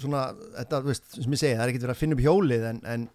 [0.00, 0.24] svona,
[0.58, 2.80] þetta, þú veist, sem ég segi, það er ekkert verið að finna upp hjólið en,
[2.92, 3.06] en,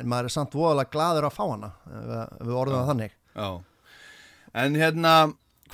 [0.00, 2.14] en maður er samt voðalega glaður að fá hana við,
[2.48, 3.14] við orðum það þannig.
[3.36, 3.50] Já.
[4.64, 5.14] En hérna,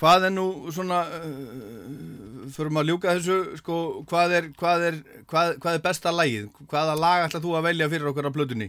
[0.01, 3.79] hvað er nú svona uh, förum að ljúka þessu sko,
[4.11, 4.99] hvað er, hvað er,
[5.31, 6.51] hvað, hvað er besta lagið?
[6.71, 8.69] Hvaða lag ætla þú að velja fyrir okkur á plötunni?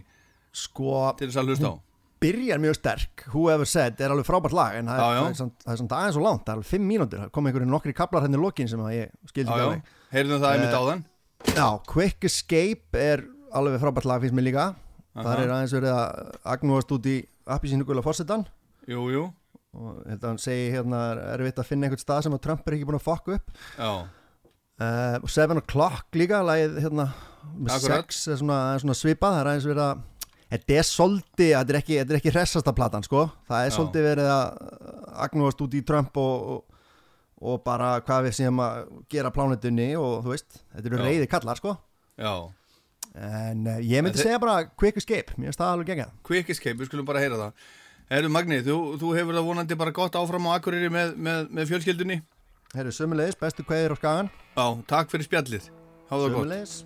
[0.56, 1.74] Sko Til þess að hlusta á
[2.18, 5.20] Byrjar mjög sterk, Whoever Said er alveg frábært lag en það Já, já.
[5.30, 8.24] er, samt aðeins og langt, það er alveg 5 mínútur það kom einhverju nokkri kaplar
[8.26, 11.04] henni lokin sem að ég skildi ekki alveg heyrðum það einmitt Eh, áðan
[11.54, 13.22] Já, Quick Escape er
[13.54, 15.22] alveg frábært lag finnst mér líka Aha.
[15.28, 17.14] Það er aðeins verið að agnúast út í
[17.54, 18.42] appi sínu gula fórsetan
[18.90, 19.22] Jú, jú
[19.78, 22.76] og að hann segi hérna er erfitt að finna einhvern stað sem að Trump er
[22.76, 23.52] ekki búin að fokka upp?
[23.78, 23.90] Já,
[24.82, 27.10] uh, og Seven O'Clock líka lagið hérna
[27.56, 28.04] með Akkurat.
[28.04, 30.04] sex er svona, svona svipað það er aðeins verið að
[30.48, 34.44] þetta er svolítið, þetta er ekki, ekki hressasta platan sko, það er svolítið verið að
[35.26, 36.78] agnúast út í Trump og, og,
[37.38, 38.78] og bara hvað við séum að
[39.12, 41.74] gera plánetunni og þú veist, þetta eru reyði kallar sko.
[42.18, 42.32] Já.
[43.18, 46.76] En uh, ég myndi segja bara Quick Escape, mér finnst það alveg gegja Quick Escape,
[46.78, 47.68] við skulum bara heyra það
[48.08, 51.72] Herru Magni, þú, þú hefur það vonandi bara gott áfram á Akureyri með, með, með
[51.72, 52.20] fjölskyldunni.
[52.72, 54.30] Herru, sömulegis, bestu kveðir á skagan.
[54.56, 55.68] Já, takk fyrir spjallið.
[56.08, 56.38] Háða gott.
[56.38, 56.78] Sömulegis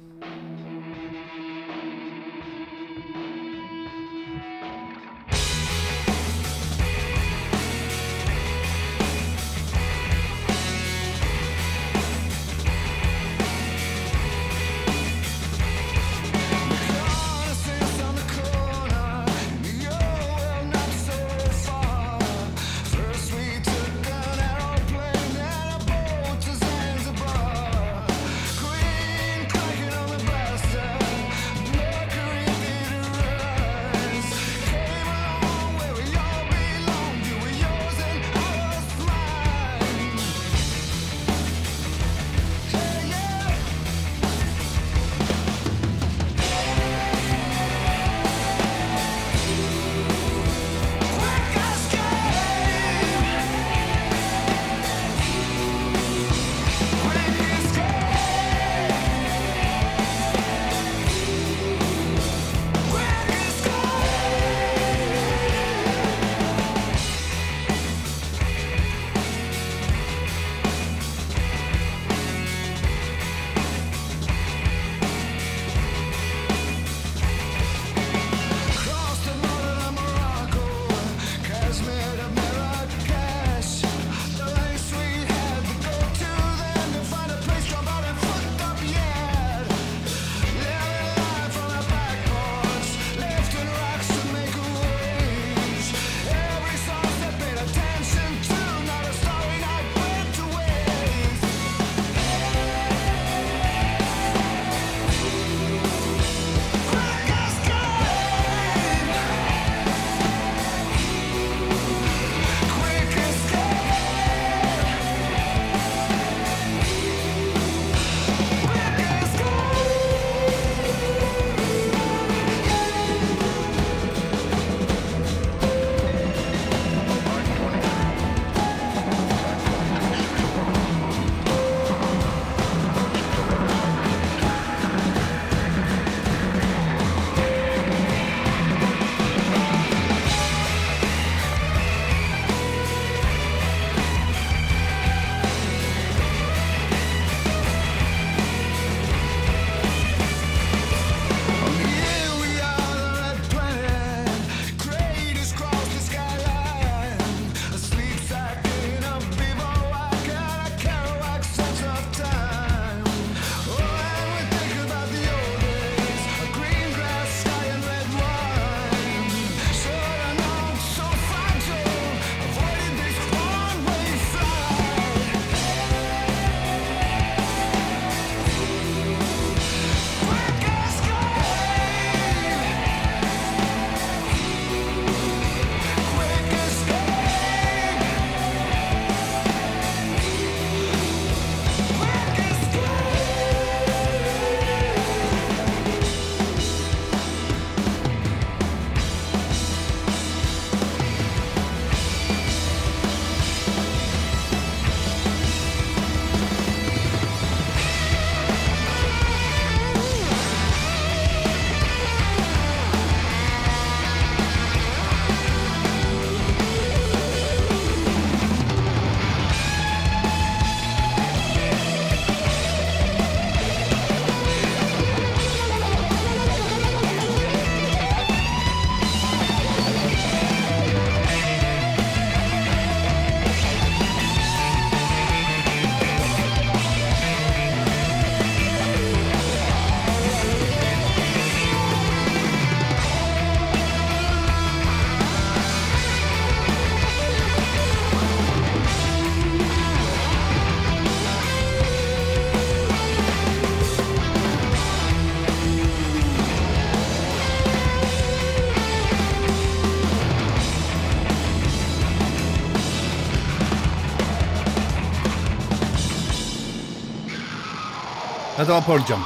[268.63, 269.23] Þetta var Pearl Jam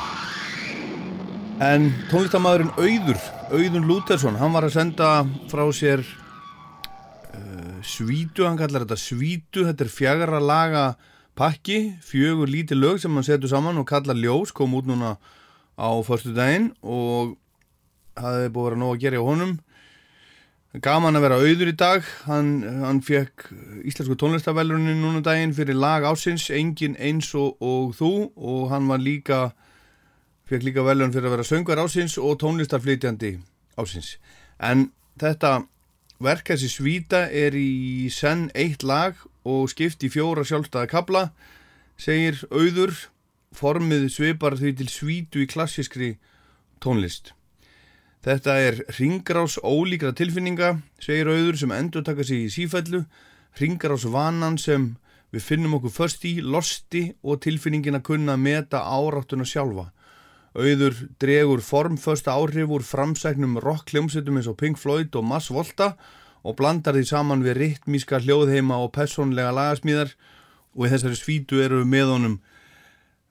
[1.61, 3.19] En tónlistamæðurinn Auður
[3.53, 5.09] Auðun Lútersson, hann var að senda
[5.51, 9.67] frá sér uh, svítu, hann kallar þetta svítu.
[9.67, 10.85] Þetta er fjagra laga
[11.37, 15.19] pakki fjögur lítið lög sem hann setur saman og kallar ljós, kom út núna
[15.77, 17.37] á förstu daginn og
[18.17, 19.53] það hefði búið að vera nóg að gera á honum
[20.83, 22.49] Gaman að vera auður í dag, hann,
[22.83, 23.47] hann fekk
[23.89, 28.89] Íslensku tónlistavelunin núna um daginn fyrir lag ásins, Engin eins og, og þú og hann
[28.91, 29.39] var líka,
[30.51, 33.39] fekk líka velun fyrir að vera söngvar ásins og tónlistarflytjandi
[33.81, 34.17] ásins.
[34.61, 35.63] En þetta
[36.21, 39.17] verk þessi svíta er í senn eitt lag
[39.49, 41.25] og skipt í fjóra sjálfstæða kabla,
[41.97, 42.93] segir auður,
[43.57, 46.17] formið svipar því til svítu í klassískri
[46.85, 47.36] tónlist.
[48.27, 53.05] Þetta er ringrás ólíkra tilfinninga, segir auður sem endur taka sig í sífællu,
[53.61, 54.97] ringrás vanan sem
[55.31, 59.93] við finnum okkur först í, losti og tilfinningin að kunna meta áráttuna sjálfa.
[60.59, 65.93] Auður dregur formfösta áhrif úr framsæknum rock-hljómsettum eins og Pink Floyd og Mass Volta
[66.43, 70.17] og blandar því saman við ritmíska hljóðheima og personlega lagasmíðar
[70.75, 72.39] og í þessari svítu eru við með honum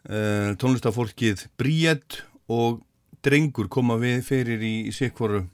[0.08, 2.86] uh, tónlistafólkið Bríett og
[3.26, 5.46] Drengur koma við fyrir í, sikvoru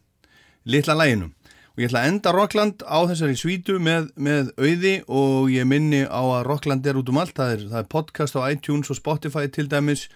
[0.68, 1.32] litla læginu.
[1.72, 6.02] Og ég ætla að enda Rockland á þessari svítu með, með auði og ég minni
[6.04, 7.38] á að Rockland er út um allt.
[7.38, 10.10] Það er, það er podcast á iTunes og Spotify til dæmis.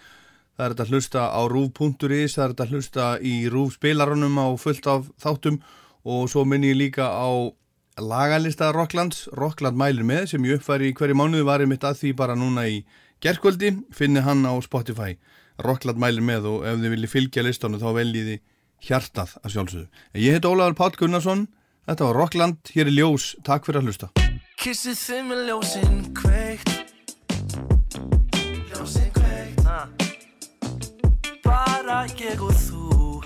[0.56, 4.88] Það er þetta hlusta á rúf.is, það er þetta hlusta í rúf spilarunum á fullt
[4.91, 5.61] af þáttum
[6.06, 7.52] og svo minni ég líka á
[7.99, 12.36] lagalista Rocklands, Rockland mælir með sem ég uppfæri hverju mánuði varum mitt að því bara
[12.36, 12.82] núna í
[13.23, 15.15] gerkvöldi, finni hann á Spotify.
[15.64, 18.41] Rockland mælir með og ef þið viljið fylgja listanum þá veljið þið
[18.90, 19.88] hjartað að sjálfsögðu.
[20.14, 21.48] En Ég heit Ólafur Páll Gunnarsson,
[21.88, 24.11] þetta var Rockland, hér er ljós, takk fyrir að hlusta.
[24.60, 26.69] Kissið þið með ljósinn kveikt
[28.72, 29.88] Ljósinn kveikt ah.
[31.44, 33.19] Bara ég og þú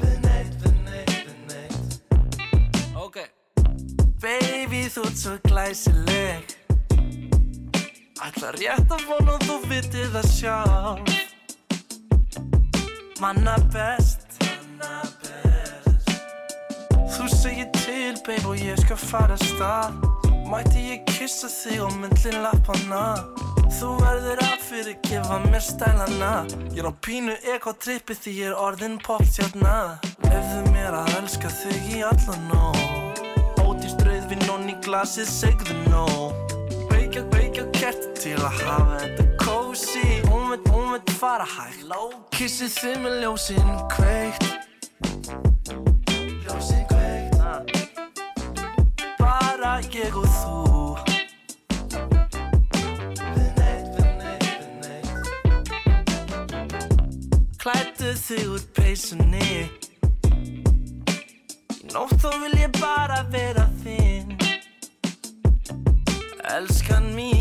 [0.00, 3.20] Við neitt, við neitt, við neitt Ok
[4.24, 6.55] Baby þú ert svo glæsileg
[8.24, 11.10] Ætla rétt að vona að þú vitið það sjálf.
[13.20, 14.38] Manna best.
[17.16, 20.00] Þú segir til, babe, og ég skal fara stað.
[20.48, 23.04] Mætti ég kissa þig á myndlin lappana.
[23.76, 26.32] Þú verður að fyrirgefa mér stælana.
[26.76, 29.76] Ég er á pínu ekotrippi því ég er orðin popstjarna
[30.26, 36.55] Lefðu mér að elska þig í allan nóg Ódýrst rauðvinn og ný glasið segðu nóg
[37.56, 40.08] Kveikja, kveikja kerti til að hafa þetta kósi.
[40.28, 41.86] Hún veit, hún veit fara hægt.
[41.88, 44.44] Low kissið þið með ljósinn kveikt
[46.44, 47.40] Ljósinn kveikt.
[49.16, 51.00] Bara ég og þú.
[57.64, 59.64] Klættu þig úr peysunni.
[61.72, 64.36] Í nótt þá vil ég bara vera þinn.
[66.56, 67.35] Elskan mín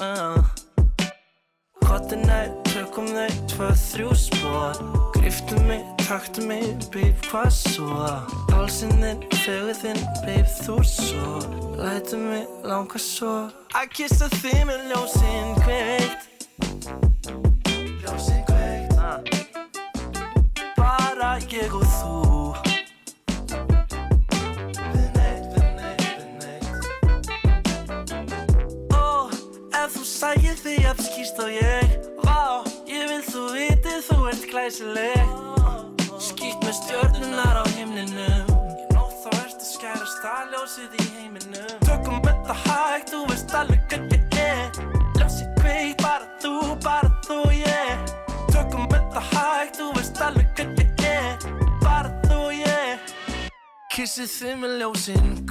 [0.00, 0.42] uh.
[1.84, 4.80] Kottu nær, tökum þau tvö, þrjú spór
[5.14, 8.08] Griftu mig, taktu mig, babe, hvað svo?
[8.50, 11.28] Hálsinn þinn, fegur þinn, babe, þú svo
[11.78, 13.34] Lætu mig langa svo
[13.76, 16.03] Að kissa þig með ljósinn kveikt
[55.04, 55.43] þið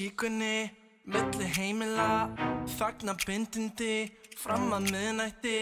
[0.00, 0.70] síkunni
[1.10, 2.30] Milli heimila
[2.78, 4.08] Þagna bindindi
[4.40, 5.56] Fram að miðnætti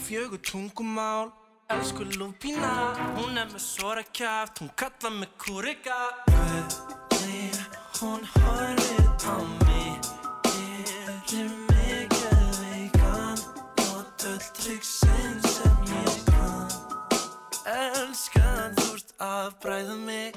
[0.00, 1.32] Fjögur tungumál
[1.72, 2.92] Elsku lúpína.
[3.16, 5.98] Hún er með svora kjaft Hún kalla mig kúrika
[6.30, 7.60] Hvernig
[8.00, 9.36] hún horfir á
[9.66, 10.10] mig
[11.28, 11.72] Gerir mig
[14.22, 16.70] öll triksin sem ég kann.
[17.66, 20.32] Elskan, þú ert að bræða mig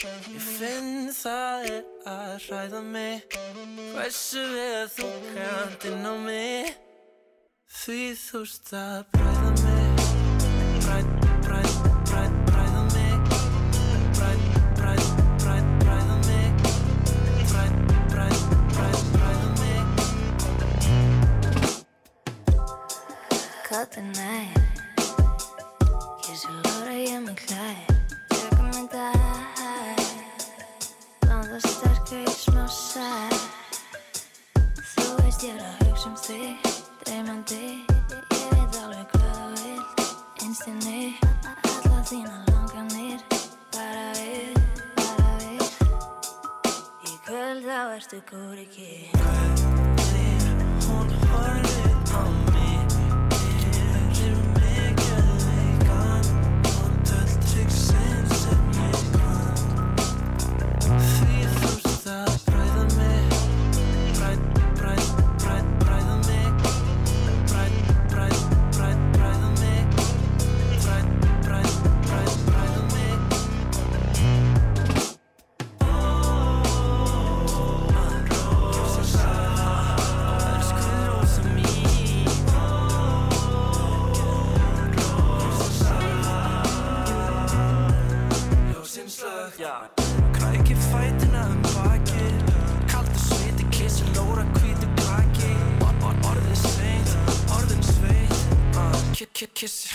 [0.00, 3.26] Ég finn það er að hræða mig.
[3.92, 6.72] Hversu við þú kant inn á mig.
[7.82, 9.92] Því þú ert að bræða mig.
[10.86, 11.12] Bræð,
[11.44, 11.76] bræð,
[12.08, 13.14] bræð, bræða mig.
[14.16, 14.42] Bræð,
[14.80, 15.04] bræð,
[15.44, 16.48] bræð, bræða mig.
[17.52, 17.72] Bræð,
[18.16, 18.38] bræð,
[18.72, 19.80] bræð, bræða mig.
[23.68, 24.56] Cut the night
[26.24, 27.91] Kissi lóra ég mig klæð
[31.52, 33.08] Blanda sterkur í smá sæ
[34.88, 36.70] Þú veist ég er að hugsa um þig
[37.02, 37.58] Dreymandi.
[38.38, 40.00] Ég veit alveg hvað þú vilt
[40.46, 41.02] Einstinni
[41.44, 43.20] Alla þína langanir
[43.76, 44.64] Bara við,
[44.96, 45.68] bara við.
[47.10, 49.81] Í kvöld þá ertu kúriki Hún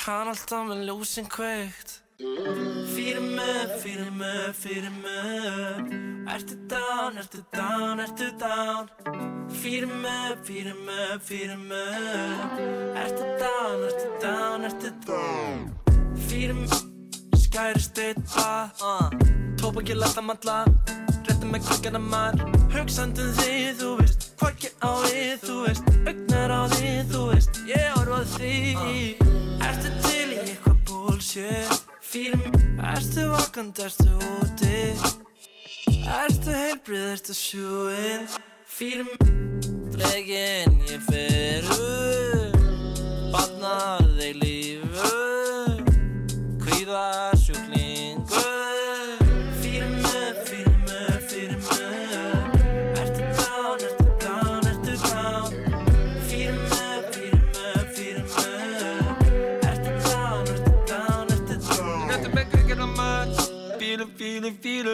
[0.08, 1.98] Hann alltaf með ljósin kveikt.
[2.94, 5.90] Fyrir mig, fyrir mig, fyrir mig.
[6.32, 8.88] Ertu down, ertu down, ertu down?
[9.52, 12.56] Fyrir mig, fyrir mig, fyrir mig.
[13.04, 15.68] Ertu down, ertu down, ertu down?
[16.30, 16.72] Fyrir mig
[17.36, 19.12] Skæri steita uh.
[19.60, 20.62] Tópa ekki lata matla
[21.28, 22.40] Rétti með kveikana mar.
[22.72, 25.94] Hugsandum þig, þú veist Hvorki á þig, þú veist.
[26.06, 31.86] Augnar á þig, þú veist Ég horfa á þig Ertu til í eitthvað bullshit?
[32.02, 32.54] Fyrir mig
[32.94, 34.80] Ertu vakandi, ertu úti?
[36.18, 38.28] Ertu heilbrið, ertu sjúinn
[38.70, 39.18] Fyrir mig
[39.98, 42.60] Dregin, ég fer upp.
[43.34, 45.16] Batnar þig lífu
[46.62, 47.37] Kvíða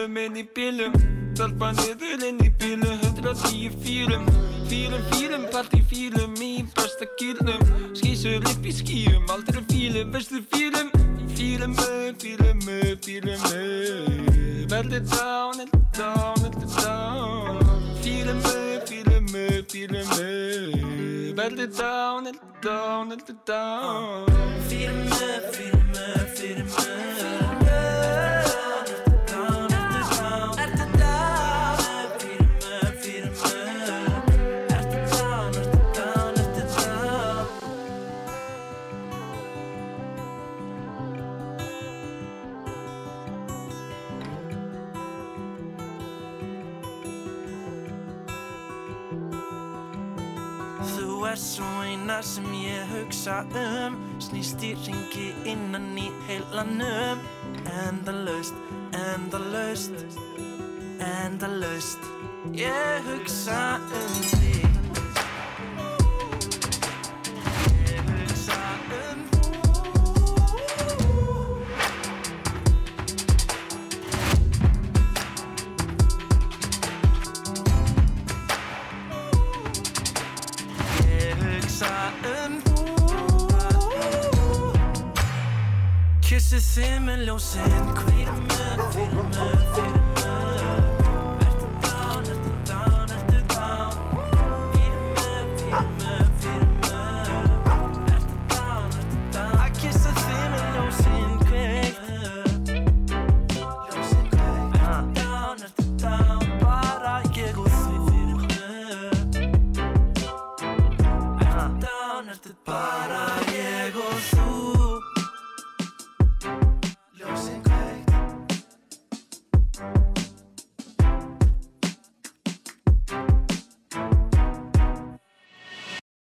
[0.04, 0.92] bílum, inn í bílum.
[1.34, 4.26] Dalpa niður inn í bílum 110 fílum.
[4.68, 7.60] Fílum, fílum, party fílum Í besta gýrnum
[7.92, 10.90] Skísur upp í skýjum Aldrei fílum, bestu fílum.
[11.36, 11.74] Fílum,
[12.20, 12.60] fílum,
[13.04, 13.38] fílum
[14.68, 17.60] Veldi down, veldi down, veldi down.
[18.02, 18.40] Fílum,
[18.88, 19.26] fílum,
[19.68, 20.06] fílum
[21.36, 24.26] Veldi down, veldi down, veldi down.
[24.68, 27.04] Fyrir mig, fyrir mig, fyrir mig
[28.84, 28.93] Ertu
[51.36, 53.96] svo eina sem ég hugsa um.
[54.22, 57.22] Snýst í ringi innan í heilanum.
[57.84, 58.54] Endalaust,
[58.92, 60.04] endalaust,
[60.98, 62.10] endalaust.
[62.54, 64.63] Ég hugsa um þig
[81.84, 82.12] hugsa
[82.44, 82.62] um
[86.24, 89.93] Kissi þið með ljósin Hvíl með, fyrir með, fyrir